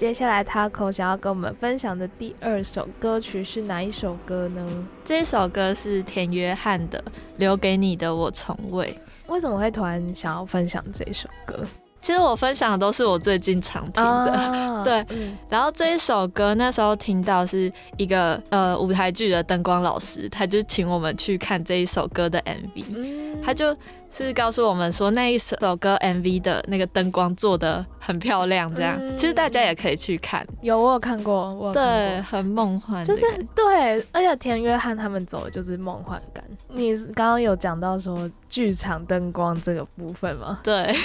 [0.00, 4.66] 接下来 Taco 想要跟我们分享的第二首歌曲是哪一首歌呢？
[5.04, 6.98] 这首歌是田约翰的
[7.36, 8.98] 《留给你的我从未》。
[9.30, 11.54] 为什么会突然想要分享这首歌？
[12.00, 14.32] 其实我分享的都是我最近常听的。
[14.32, 23.76] 啊 对嗯然后这一首歌那时候听到是一个呃舞台剧的灯光老师，他就请我们去看这一首歌的 MV，嗯他就
[24.10, 29.16] 是告诉我们说那一首歌 MV 的那个灯光做的很漂亮，这样、嗯。
[29.16, 36.44] 其实大家也可以去看，有我有看过，我对，很梦幻就，是对，而且田约翰他们走的就是梦幻感。
[36.68, 40.60] 你刚刚有讲到说剧场灯光这个部分吗？
[40.64, 40.94] 对。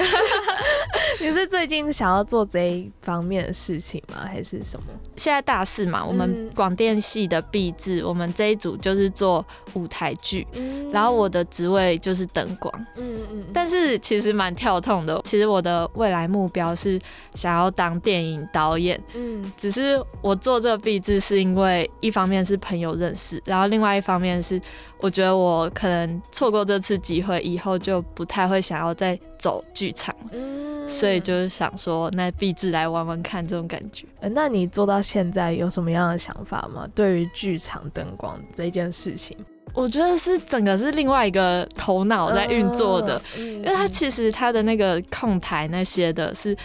[1.22, 4.26] 你是最近想要做这一方面的事情吗？
[4.26, 4.88] 还是什么？
[5.16, 9.44] 现在大四嘛，我们嗯广电系的毕制，我们这一组就是做
[9.74, 15.22] 舞台剧，嗯然后我的职位就是灯光，嗯嗯，但是其实蛮跳痛的。
[15.24, 17.00] 其实我的未来目标是
[17.34, 24.62] 想要当电影导演，嗯只是我做这个毕制是因为一方面是朋友认识，然后另外一方面是
[25.00, 34.06] 我觉得我可能错过这次机会，以后就不太会想要再走剧场，嗯所以就是想说那毕制来玩玩看这种感觉。
[34.20, 36.88] 呃那你做到现在有什么样的想法吗？
[36.94, 39.36] 对于剧场灯光这件事情，
[39.74, 46.56] 我觉得是整个是另外一个头脑在运作的，嗯，因为它其实它的那个控台那些的是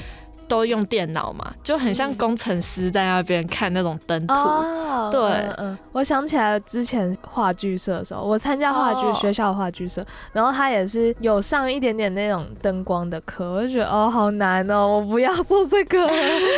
[0.51, 4.35] 都用电脑嘛，就很像嗯工程师在那边看那种灯图。
[4.35, 16.09] 哦，对嗯嗯，我想起来之前话剧社的时候，我参加话剧、哦学校话剧社，然后他也是有上一点点那种灯光的课，我就觉得哦好难哦，我不要做这个。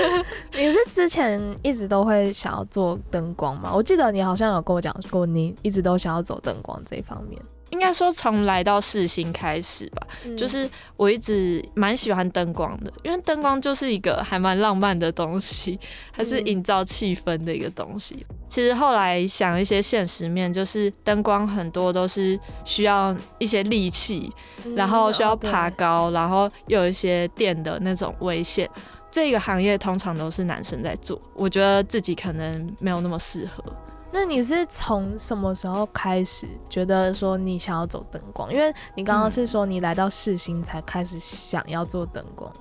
[0.56, 3.70] 你是之前一直都会想要做灯光吗？
[3.74, 7.40] 我记得你好像有跟我讲过，你一直都想要走灯光这一方面，
[7.72, 15.78] 应该说从来到世新开始吧，嗯就是我一直蛮喜欢灯光的，因为灯光就是一个还蛮浪漫的东西，
[16.14, 18.24] 它是嗯营造气氛的一个东西。
[18.48, 24.30] 其实后来想一些现实面，就是灯光很多都是需要一些力气，
[24.64, 28.68] 嗯然后需要爬高，然后又有一些电的那种危险。
[29.10, 33.64] 这个行业通常都是男生在做，我觉得自己可能没有那么适合。
[34.12, 38.52] 那你是从什么时候开始觉得说你想要走灯光？
[38.52, 42.52] 因为你刚刚是说你来到世新才开始想要做灯光，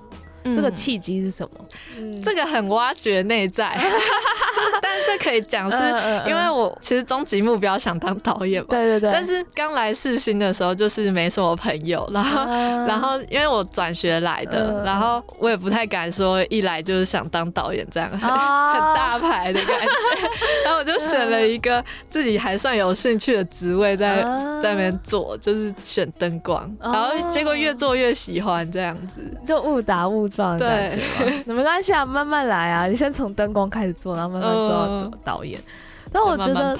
[0.44, 1.64] 这个嗯契机是什么？
[1.98, 3.82] 嗯这个很挖掘内在， 就
[4.62, 5.76] 是但是这可以讲是
[6.28, 12.42] 因为我其实终极目标想当导演嘛，对对对，但是刚来世新的时候就是没什么朋友，然后。
[12.42, 19.86] 啊然后，因为我转学来的，嗯然后我也不太敢说一来就是想当导演这样，很啊 很大牌的感觉。
[20.64, 26.64] 然后我就选了一个自己还算有兴趣的职位在，啊在那边做，就是选灯光。
[26.80, 29.20] 哦然后结果越做越喜欢这样子。
[29.46, 31.42] 就误打误撞的感觉嘛。
[31.46, 35.60] 那 没关系啊，慢慢来啊，你先从灯光开始做，然后慢慢做导演。
[36.12, 36.78] 但我觉得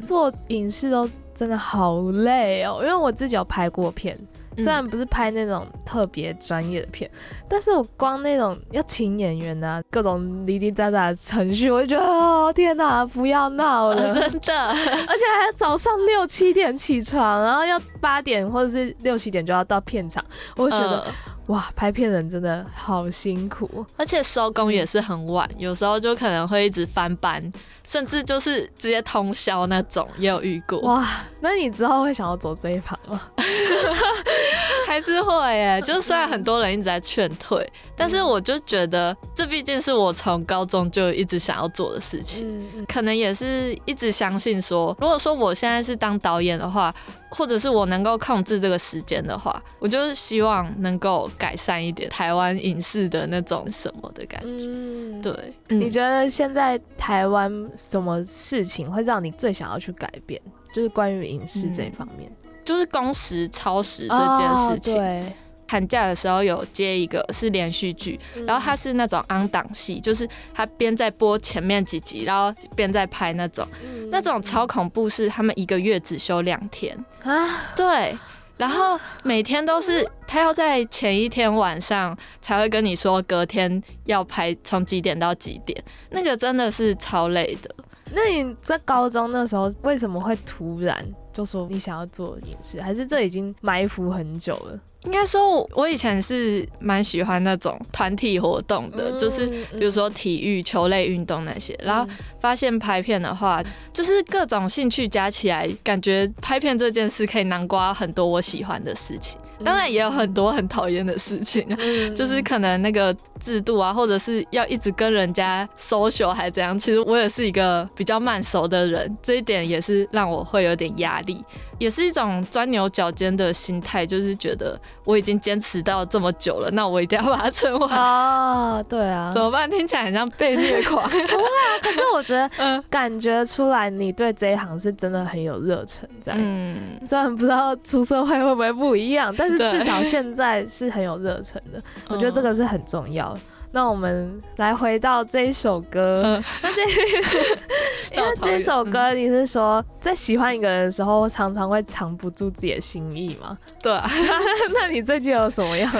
[0.00, 4.16] 做影视都真的好累哦，因为我自己有拍过片。
[4.18, 4.28] 嗯。
[4.62, 7.10] 虽然不是拍那种特别专业的片，
[7.48, 20.22] 但是我光那种要请演员啊，各种零零杂杂的程序，我就觉得哦天哪，不要闹了，呃 真的，而且还要早上六七点起床，然后要八点或者是六七点就要到片场，
[20.56, 21.12] 我就觉得、呃
[21.46, 23.84] 哇，拍片人真的好辛苦。
[23.96, 27.52] 而且收工也是很晚，有时候就可能会一直翻班，
[27.86, 30.78] 甚至就是直接通宵那种，也有遇过。
[30.80, 31.06] 哇，
[31.40, 33.20] 那你之后会想要走这一行吗？
[34.86, 37.66] 还是会耶， 就是虽然很多人一直在劝退，
[37.96, 46.94] 但是我就觉得这毕竟是我从高中就一直想要做的事情，嗯可能也是一直相信说，如果说我现在是当导演的话，
[47.30, 54.64] 或者是我能够控制这个时间的话，我就是希望能够改善一点台湾影视的那种什么的感觉。
[54.66, 55.32] 嗯，对，
[55.68, 57.50] 你觉得现在台湾
[57.90, 60.40] 什么事情会让你最想要去改变？
[60.72, 62.30] 就是关于影视这一方面、
[62.64, 64.94] 就是工时超时这件事情。
[64.94, 65.32] 哦对，
[65.68, 78.16] 寒假的时候有接一个是连续剧，然后它是那种昂档戏，就是它边在播前面几集，然后边在拍那种，嗯那种超恐怖，是他们一个月只休两天，啊，对。
[78.56, 87.74] 然后每天都是他要在前一天晚上才会跟你说隔天要拍从几点到几点，那个真的是超累的。
[88.14, 92.80] 那你在高中那时候为什么会突然就说你想要做影视？
[92.80, 94.78] 还是这已经埋伏很久了？
[95.04, 101.78] 应该说我，我以前是蛮喜欢那种团体活动的，嗯就是比如说体育、球类运动那些。
[101.82, 102.08] 然后
[102.40, 109.38] 发现拍片的话，就是各种兴趣加起来，感觉拍片这件事可以囊括很多我喜欢的事情。
[109.64, 111.64] 当然也有很多很讨厌的事情
[112.16, 116.76] 就是可能那个制度啊，或者是要一直跟人家 social 还怎样。
[116.76, 121.40] 其实我也是一个比较慢熟的人，这一点也是让我会有点压力，
[121.82, 127.90] 也是一种钻牛角尖的心态，就是觉得我已经坚持到这么久了，那我一定要把它撑完。
[127.90, 129.68] 啊，对啊怎，么办？
[129.68, 131.02] 听起来很像被虐狂。
[131.82, 136.32] 可是我觉得 嗯感觉出来你对这一行是真的很有热忱在。
[136.36, 141.82] 嗯，虽然不知道出社会会不会不一样，但是至少现在是很有热忱的。
[142.08, 143.36] 我觉得这个是很重要。
[143.74, 146.82] 那我们来回到这一首歌，嗯那这
[148.16, 153.56] 因为这首歌你是说在喜欢一个人的时候，常常会藏不住自己的心意吗？
[153.82, 154.10] 对啊，
[154.74, 155.90] 那你最近有什么样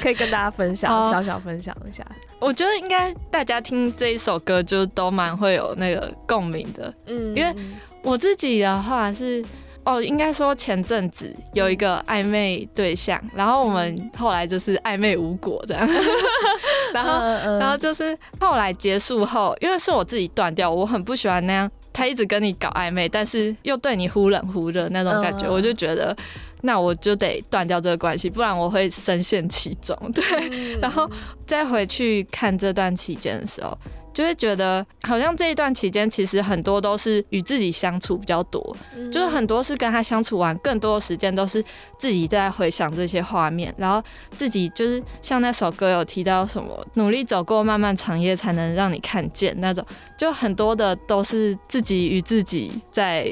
[0.00, 2.04] 可以跟大家分享，哦小小分享一下？
[2.38, 6.92] 我觉得应该大家听这一首歌就都蛮会有那个共鸣的。
[7.06, 7.54] 嗯因为
[8.02, 9.42] 我自己的话是，
[9.84, 15.88] 哦，应该说前阵子有一个暧昧对象，然后我们后来就是暧昧无果这样，
[16.94, 17.58] 然后嗯。
[17.58, 25.52] 然后就是后来结束后，因为是我自己断掉，我很不喜欢那样，他一直跟你搞暧昧，但是又对你忽冷忽热那种感觉，嗯。
[25.52, 26.16] 我就觉得
[26.60, 29.96] 那我就得断掉这个关系，不然我会深陷其中。
[30.12, 30.78] 对，嗯。
[30.82, 31.10] 然后
[31.46, 33.76] 再回去看这段期间的时候，
[34.12, 41.62] 就会觉得好像这一段期间其实很多都是与自己相处比较多，嗯就是很多是跟他相处完，更多的时间都是
[41.98, 44.02] 自己在回想这些画面，然后
[44.34, 49.84] 自己就是像那首歌有提到什么，努力走过漫漫长夜才能让你看见那种，
[50.16, 53.26] 就很多的都是自己与自己在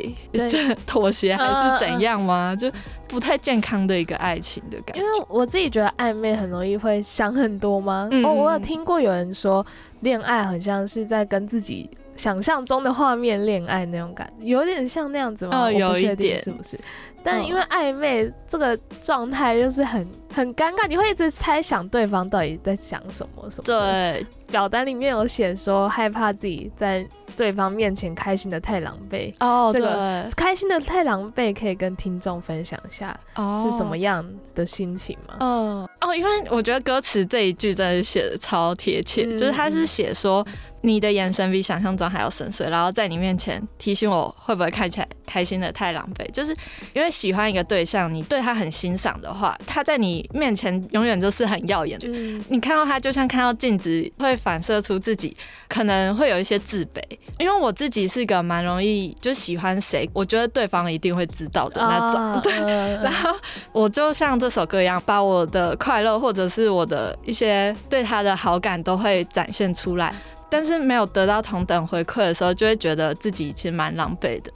[0.86, 2.56] 妥协还嗯是怎样吗？
[2.56, 2.70] 就
[3.08, 5.04] 不太健康的一个爱情的感觉因。
[5.04, 8.08] 为我自己觉得暧昧很容易会想很多吗？
[8.10, 9.64] 嗯哦，我有听过有人说，
[10.00, 15.70] 恋爱好像是在跟自己想象中的画面恋爱那种感觉，有点像那样子吗？
[15.72, 16.78] 有一确定点是不是？
[17.22, 17.46] 但嗯。
[17.46, 23.64] 因为暧昧这个状态就是很很尴尬，你会一直猜想对方到底在想什么什么。
[23.64, 27.06] 对，表单里面有写说害怕自己在
[27.36, 29.32] 对方面前开心的太狼狈。
[29.40, 33.60] 哦，这对，个开心的太狼狈，可以跟听众分享一下哦。
[33.62, 35.36] 是什么样的心情吗？
[35.40, 35.88] 嗯。
[36.00, 39.36] 哦，因为我觉得歌词这一句真的写的超贴切，嗯。
[39.36, 40.46] 就是他是写说
[40.82, 46.54] 你的眼神比想象中还要深邃，然后在你面前提醒我会不会看起来开心的太狼狈，就是
[46.94, 51.98] 因为喜欢一个对象，你对他很欣赏的话，他在你面前永远就是很耀眼。
[52.04, 55.36] 嗯你看到他，就像看到镜子，会反射出自己
[55.68, 57.00] 可能会有一些自卑。
[57.38, 62.22] 因为我自己是个蛮容易就喜欢谁，我觉得对方一定会知道的那种。
[62.22, 63.34] 啊 对，嗯然后
[63.72, 70.14] 我就像这首歌一样，把我的快乐或者是我的一些对他的好感都会展现出来。
[70.52, 74.50] 但是没有得到同等回馈的时候，就会觉得自己其实蛮狼狈的。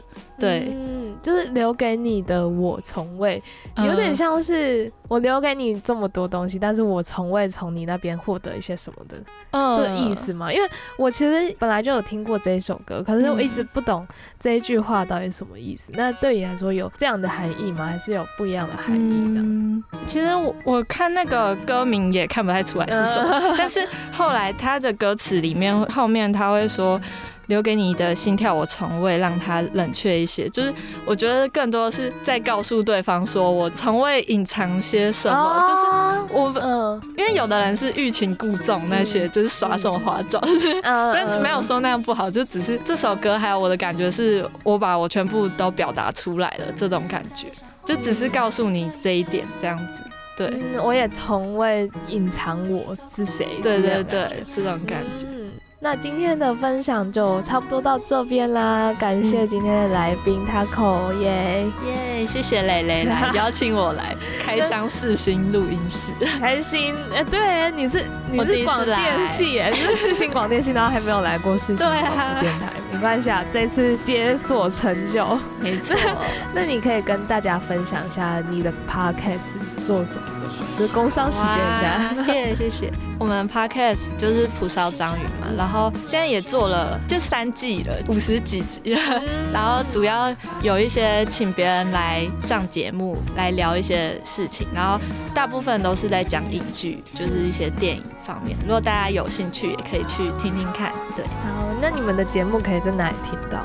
[0.45, 3.42] 对，嗯，就是留给你的我从未，
[3.76, 9.18] 嗯有点像是我留给你这么多东西，但是我从未从你那边获得一些什么的
[9.51, 10.14] 嗯这个意。
[10.14, 10.51] 思嘛？
[10.51, 14.07] 因为我其实本来就有听过这一首歌，可是我一直不懂
[14.38, 15.90] 这一句话到底什么意思。
[15.95, 17.84] 那对你来说有这样的含义吗？
[17.84, 19.40] 还是有不一样的含义呢？
[19.45, 23.80] 嗯，其实我我看那个歌名也看不太出来是什么，但是
[24.12, 27.01] 后来他的歌词里面后面他会说。
[27.47, 30.49] 留给你的心跳，我从未让它冷却一些。
[30.49, 30.72] 就是
[31.05, 40.40] 我觉得更多是在告诉对方，说我从未隐藏些什么，就是哦我因为有的人是欲擒故纵那些，就是耍手花招，
[40.82, 47.47] 嗯 但没有说那样不好，就只是这首歌还有我的感觉是我把我全部都表达出来了，这种感觉，
[47.84, 50.01] 就只是告诉你这一点这样子。
[50.36, 53.47] 对，嗯，我也从未隐藏我是谁。
[53.62, 55.26] 对对对，这种感觉。
[55.30, 55.49] 嗯，
[55.85, 66.11] 那今天的分享就差不多到这边啦，感谢今天的来宾 Taco 耶，耶，谢谢蕾蕾来 邀请我来开箱试新录音室。
[66.41, 66.95] 开心。
[67.14, 75.39] 哎、对，你是你是广电系，哎，你是世新广电系，然后还没有来过世新 对广电台，没关系啊，这次解锁成就。
[75.61, 75.95] 没错，
[76.55, 80.51] 那你可以跟大家分享一下你的 podcast 是做什么的吗？
[80.78, 82.22] 就是工商时间一下。
[82.22, 82.91] 哇耶，谢谢。
[83.16, 85.74] 我们 podcast 就是蒲烧章鱼嘛，然后
[86.07, 89.22] 现在也做了就三季了，五十几集了。
[89.53, 94.99] 然后主要有一些请别人来上节目来聊一些事情，然后
[95.35, 98.57] 大部分都是在讲影剧，就是一些电影方面。
[98.62, 100.93] 如果大家有兴趣，也可以去听听看。
[101.16, 103.61] 对，好，那你们的节目可以在哪里听到？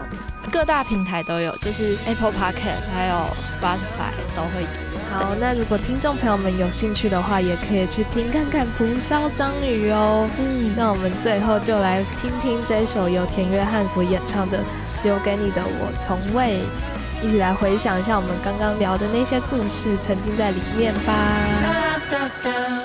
[0.52, 4.89] 各大平台都有，就是 Apple Podcast 还有 Spotify 都会有。
[5.10, 10.30] 好，那如果听众朋友们有兴趣的话，也可以去听看看《蒲烧章鱼》哦。
[10.38, 14.60] 嗯，那我们最后就来听听这首由田约翰所演唱的
[15.04, 16.60] 《留给你的我从未》，
[17.26, 21.14] 一起来回想一下我们刚刚聊的那些故事，沉浸在里面吧。
[22.12, 22.79] 留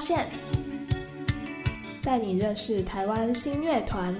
[0.00, 0.26] 现，
[2.02, 4.14] 带你认识台湾新乐团。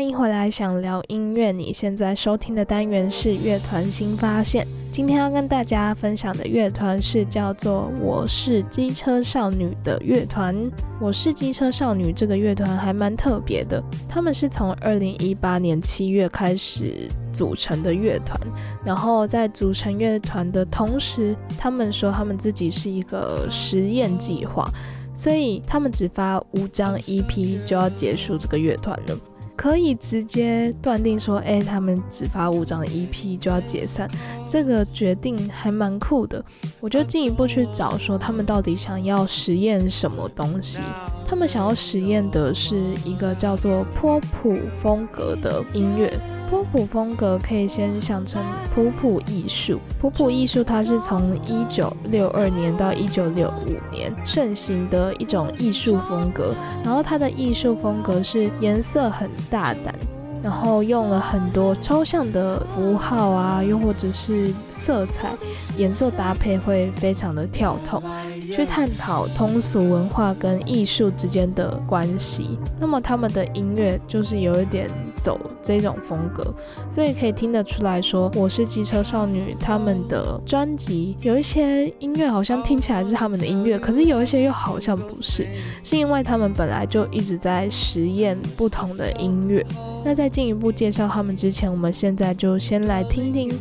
[0.00, 1.52] 欢迎回来，想聊音乐。
[1.52, 4.66] 你现在收听的单元是乐团新发现。
[4.90, 10.56] 今天要跟大家分享的乐团是叫做“我是机车少女”的乐团。
[10.98, 18.40] 我是机车少女这个乐团还蛮特别的，他们是从二零一八年七月开始组成的乐团。
[18.82, 24.66] 然后在组成乐团的同时，他们说他们自己是一个实验计划，
[25.14, 29.18] 所以他们只发五张 EP 就要结束这个乐团了。
[29.60, 34.08] 可以直接断定说，哎、他们只发五张 EP 就要解散，
[34.48, 36.42] 这个决定还蛮酷的。
[36.80, 40.80] 我就进一步去找说，他们到底想要实验什么东西。
[41.30, 46.12] 他们想要实验的是一个叫做波普风格的音乐。
[46.50, 48.42] 波普风格可以先想成
[48.74, 49.78] 普普艺术。
[50.00, 56.52] 普普艺术它是从一九六二年到一九六五年盛行的一种艺术风格，
[56.84, 59.94] 然后它的艺术风格是颜色很大胆。
[60.42, 65.34] 然后用了很多抽象的符号啊，又或者是色彩、
[65.76, 68.02] 颜色搭配会非常的跳痛，
[68.50, 72.58] 去探讨通俗文化跟艺术之间的关系。
[72.78, 76.54] 那么他们的音乐就是有一点走这种风格，
[76.90, 85.46] 所以可以听得出来说，我是机车少女他们的专辑有一些音乐好像听起来是他们的音乐，可是有一些又好像不是，
[85.82, 89.64] 是因为他们本来就一直在实验不同的音乐。
[90.04, 93.52] 那在进一步介绍他们之前，我们现在就先来听听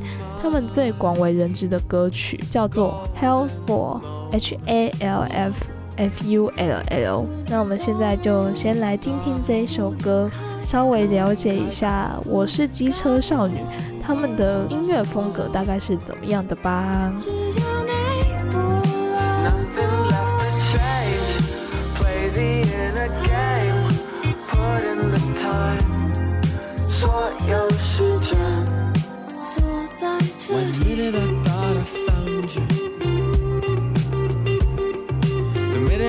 [0.41, 3.99] 他们最广为人知的歌曲，叫做《Hell for
[4.31, 5.65] H A L F
[5.97, 7.21] F U L L》。
[7.47, 10.29] 那我们现在就先来听听这一首歌，
[10.61, 13.57] 稍微了解一下我是机车少女
[14.01, 17.13] 他们的音乐风格大概是怎么样的吧。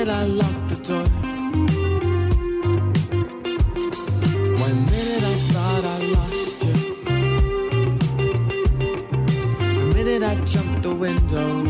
[0.05, 1.05] Minute I locked the door.
[4.65, 6.75] One minute I thought I lost you.
[9.75, 11.70] The minute I jumped the window.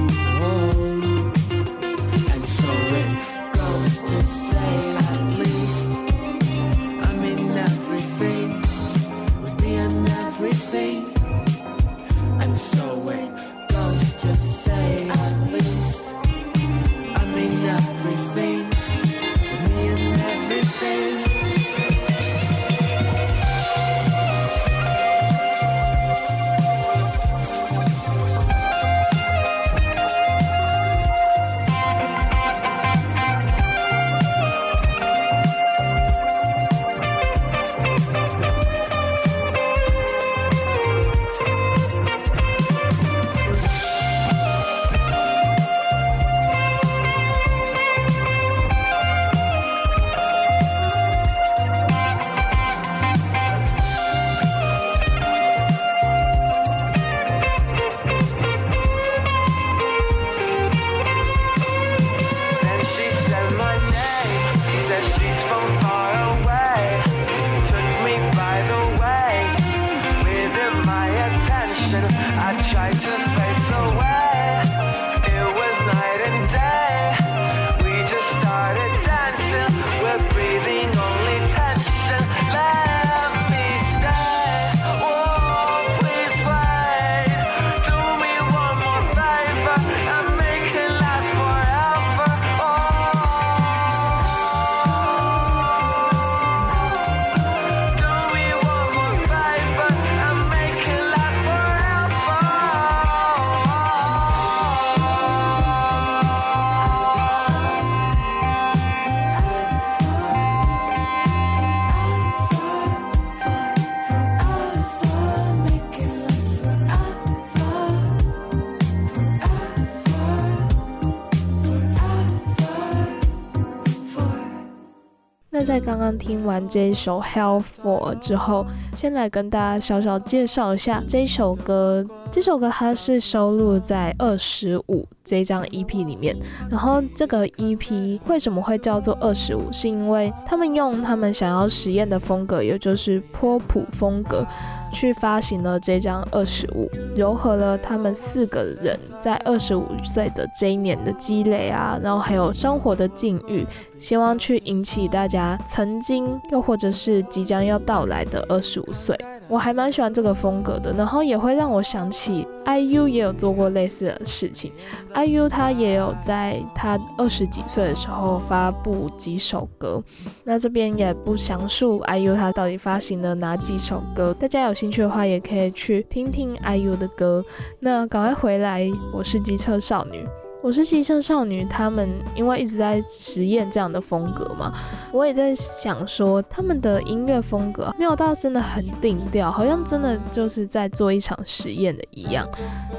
[126.21, 132.07] 听完这一首《Help For》之后，先来跟大家小小介绍一下这一首歌。
[132.31, 136.37] 这首歌它是收录在《二十五》这张 EP 里面。
[136.69, 139.71] 然后这个 EP 为什么会叫做二十五？
[139.71, 144.45] 是因为他们用他们想要实验的风格，也就是波普风格，
[144.93, 153.65] 去发行了这张《二十五》，糅合了他们四个人在二十五岁的这一年的积累啊，然后还有生活的境遇，
[154.01, 159.17] 希望去引起大家曾经又或者是即将要到来的二十五岁。
[159.51, 164.73] 我还蛮喜欢这个风格的，然后也会让我想起 IU 也有做过类似的事情。
[165.13, 170.01] IU 他也有在他二十几岁的时候发布几首歌，
[170.45, 177.45] 那这边也不详述 IU 他到底发行了哪几首歌，大家有兴趣的话也可以去听听 IU 的歌。
[177.81, 180.25] 那赶快回来，我是机车少女。
[180.63, 184.73] 我是机车少女，他们因为一直在实验这样的风格嘛，
[185.11, 192.47] 我也在想说，他们的音乐风格没有到真的很定调，好像真的就是在做一场实验的一样。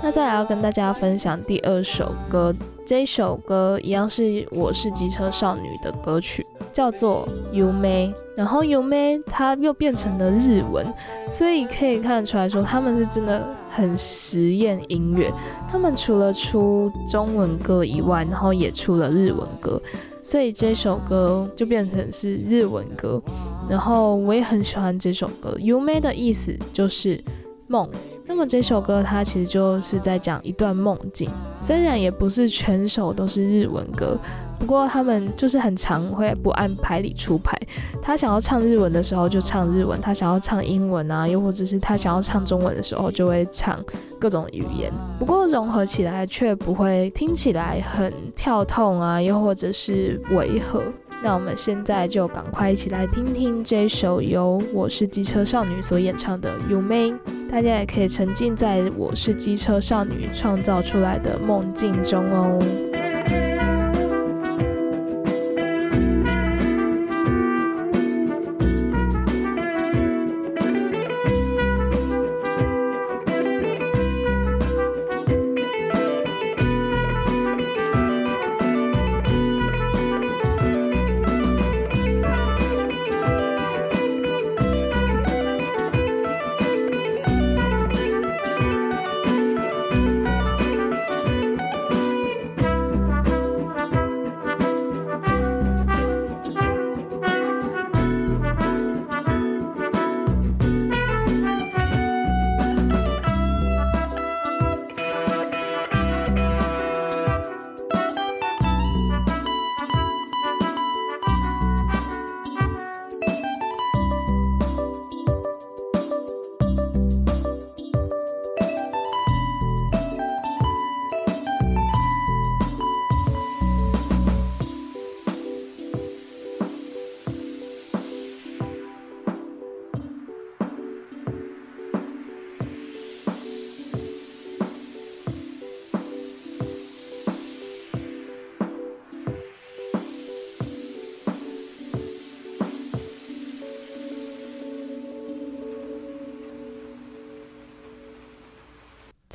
[0.02, 2.52] 那再来要跟大家分享第二首歌，
[2.92, 7.26] 这首歌一样是我是机车少女的歌曲，叫做
[7.56, 10.86] 《优妹》，然后《优妹》它又变成了日文，
[11.30, 15.32] 所以可以看得出来说他们是真的很实验音乐。
[15.70, 19.82] 他们除了出中文歌以外，然后也出了日文歌。
[20.22, 23.24] 所以这首歌就变成是日文歌。
[23.70, 27.24] 然后我也很喜欢这首歌，Yume 的意思就是
[27.70, 27.90] 梦。
[28.32, 31.30] 那么这首歌它其实就是在讲一段梦境，
[31.60, 34.18] 虽然也不是全首都是日文歌，
[34.58, 37.60] 不过他们就是很常会不按牌理出牌。
[38.02, 43.78] 他想要唱日文的时候就唱日文，他想要唱英文啊，又或者是他想要唱中文的时候就会唱
[44.18, 44.90] 各种语言。
[45.20, 50.82] 不过融合起来却不会听起来很跳痛啊，又或者是违和。
[51.24, 57.12] 那我们现在就赶快一起来听听这首由我是机车少女所演唱的《You May》，
[57.50, 63.11] 大家也可以沉浸在我是机车少女创造出来的梦境中哦。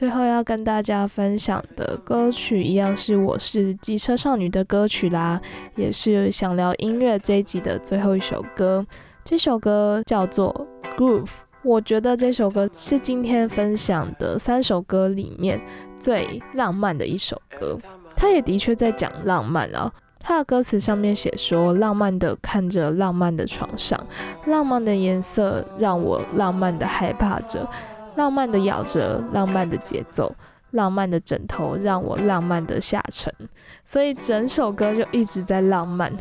[0.06, 5.40] 最后要跟大家分享的歌曲，一样是我是机车少女的歌曲啦，
[5.74, 8.86] 也是想聊音乐这一集的最后一首歌。
[9.24, 11.24] 这首歌叫做《Groove》，
[11.64, 15.60] 我觉得这首歌是今天分享的三首歌里面
[15.98, 17.76] 最浪漫的一首歌。
[18.14, 24.00] 它也的确在讲浪漫啊，它的歌词上面写说：浪漫的看着浪漫的床上，
[24.46, 27.68] 浪漫的颜色让我浪漫的害怕着。
[28.16, 30.34] 浪漫的咬着，浪漫的节奏，
[30.72, 33.32] 浪漫的枕头让我浪漫的下沉，
[33.84, 36.12] 所以整首歌就一直在浪漫。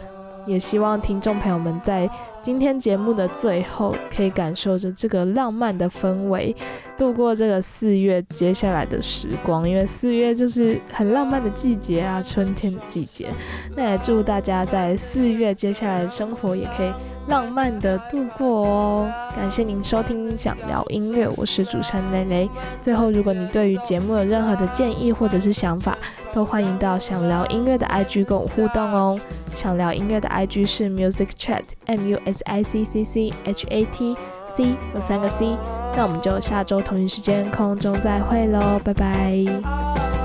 [0.48, 2.08] 也希望听众朋友们在
[2.40, 6.56] 今天节目的最后，可以感受着这个浪漫的氛围，
[6.96, 9.68] 度过这个四月接下来的时光。
[9.68, 13.28] 因为四月就是很浪漫的季节啊，春天的季节。
[13.76, 16.94] 那也祝大家在四月接下来的生活也可以。
[17.28, 19.14] 浪漫的度过哦！
[19.36, 22.50] 感谢您收听想聊音乐，我是主持人雷雷。
[22.80, 25.98] 最后，如果你对于节目有任何的建议或者是想法，
[26.32, 29.20] 都欢迎到想聊音乐的 IG 跟我互动哦。
[29.56, 34.16] 想聊音乐的 IG 是 Music Chat M U S I C C C H A T
[34.48, 35.58] C 有三个 C。
[35.96, 40.25] 那我们就下周同一时间空中再会喽，拜拜。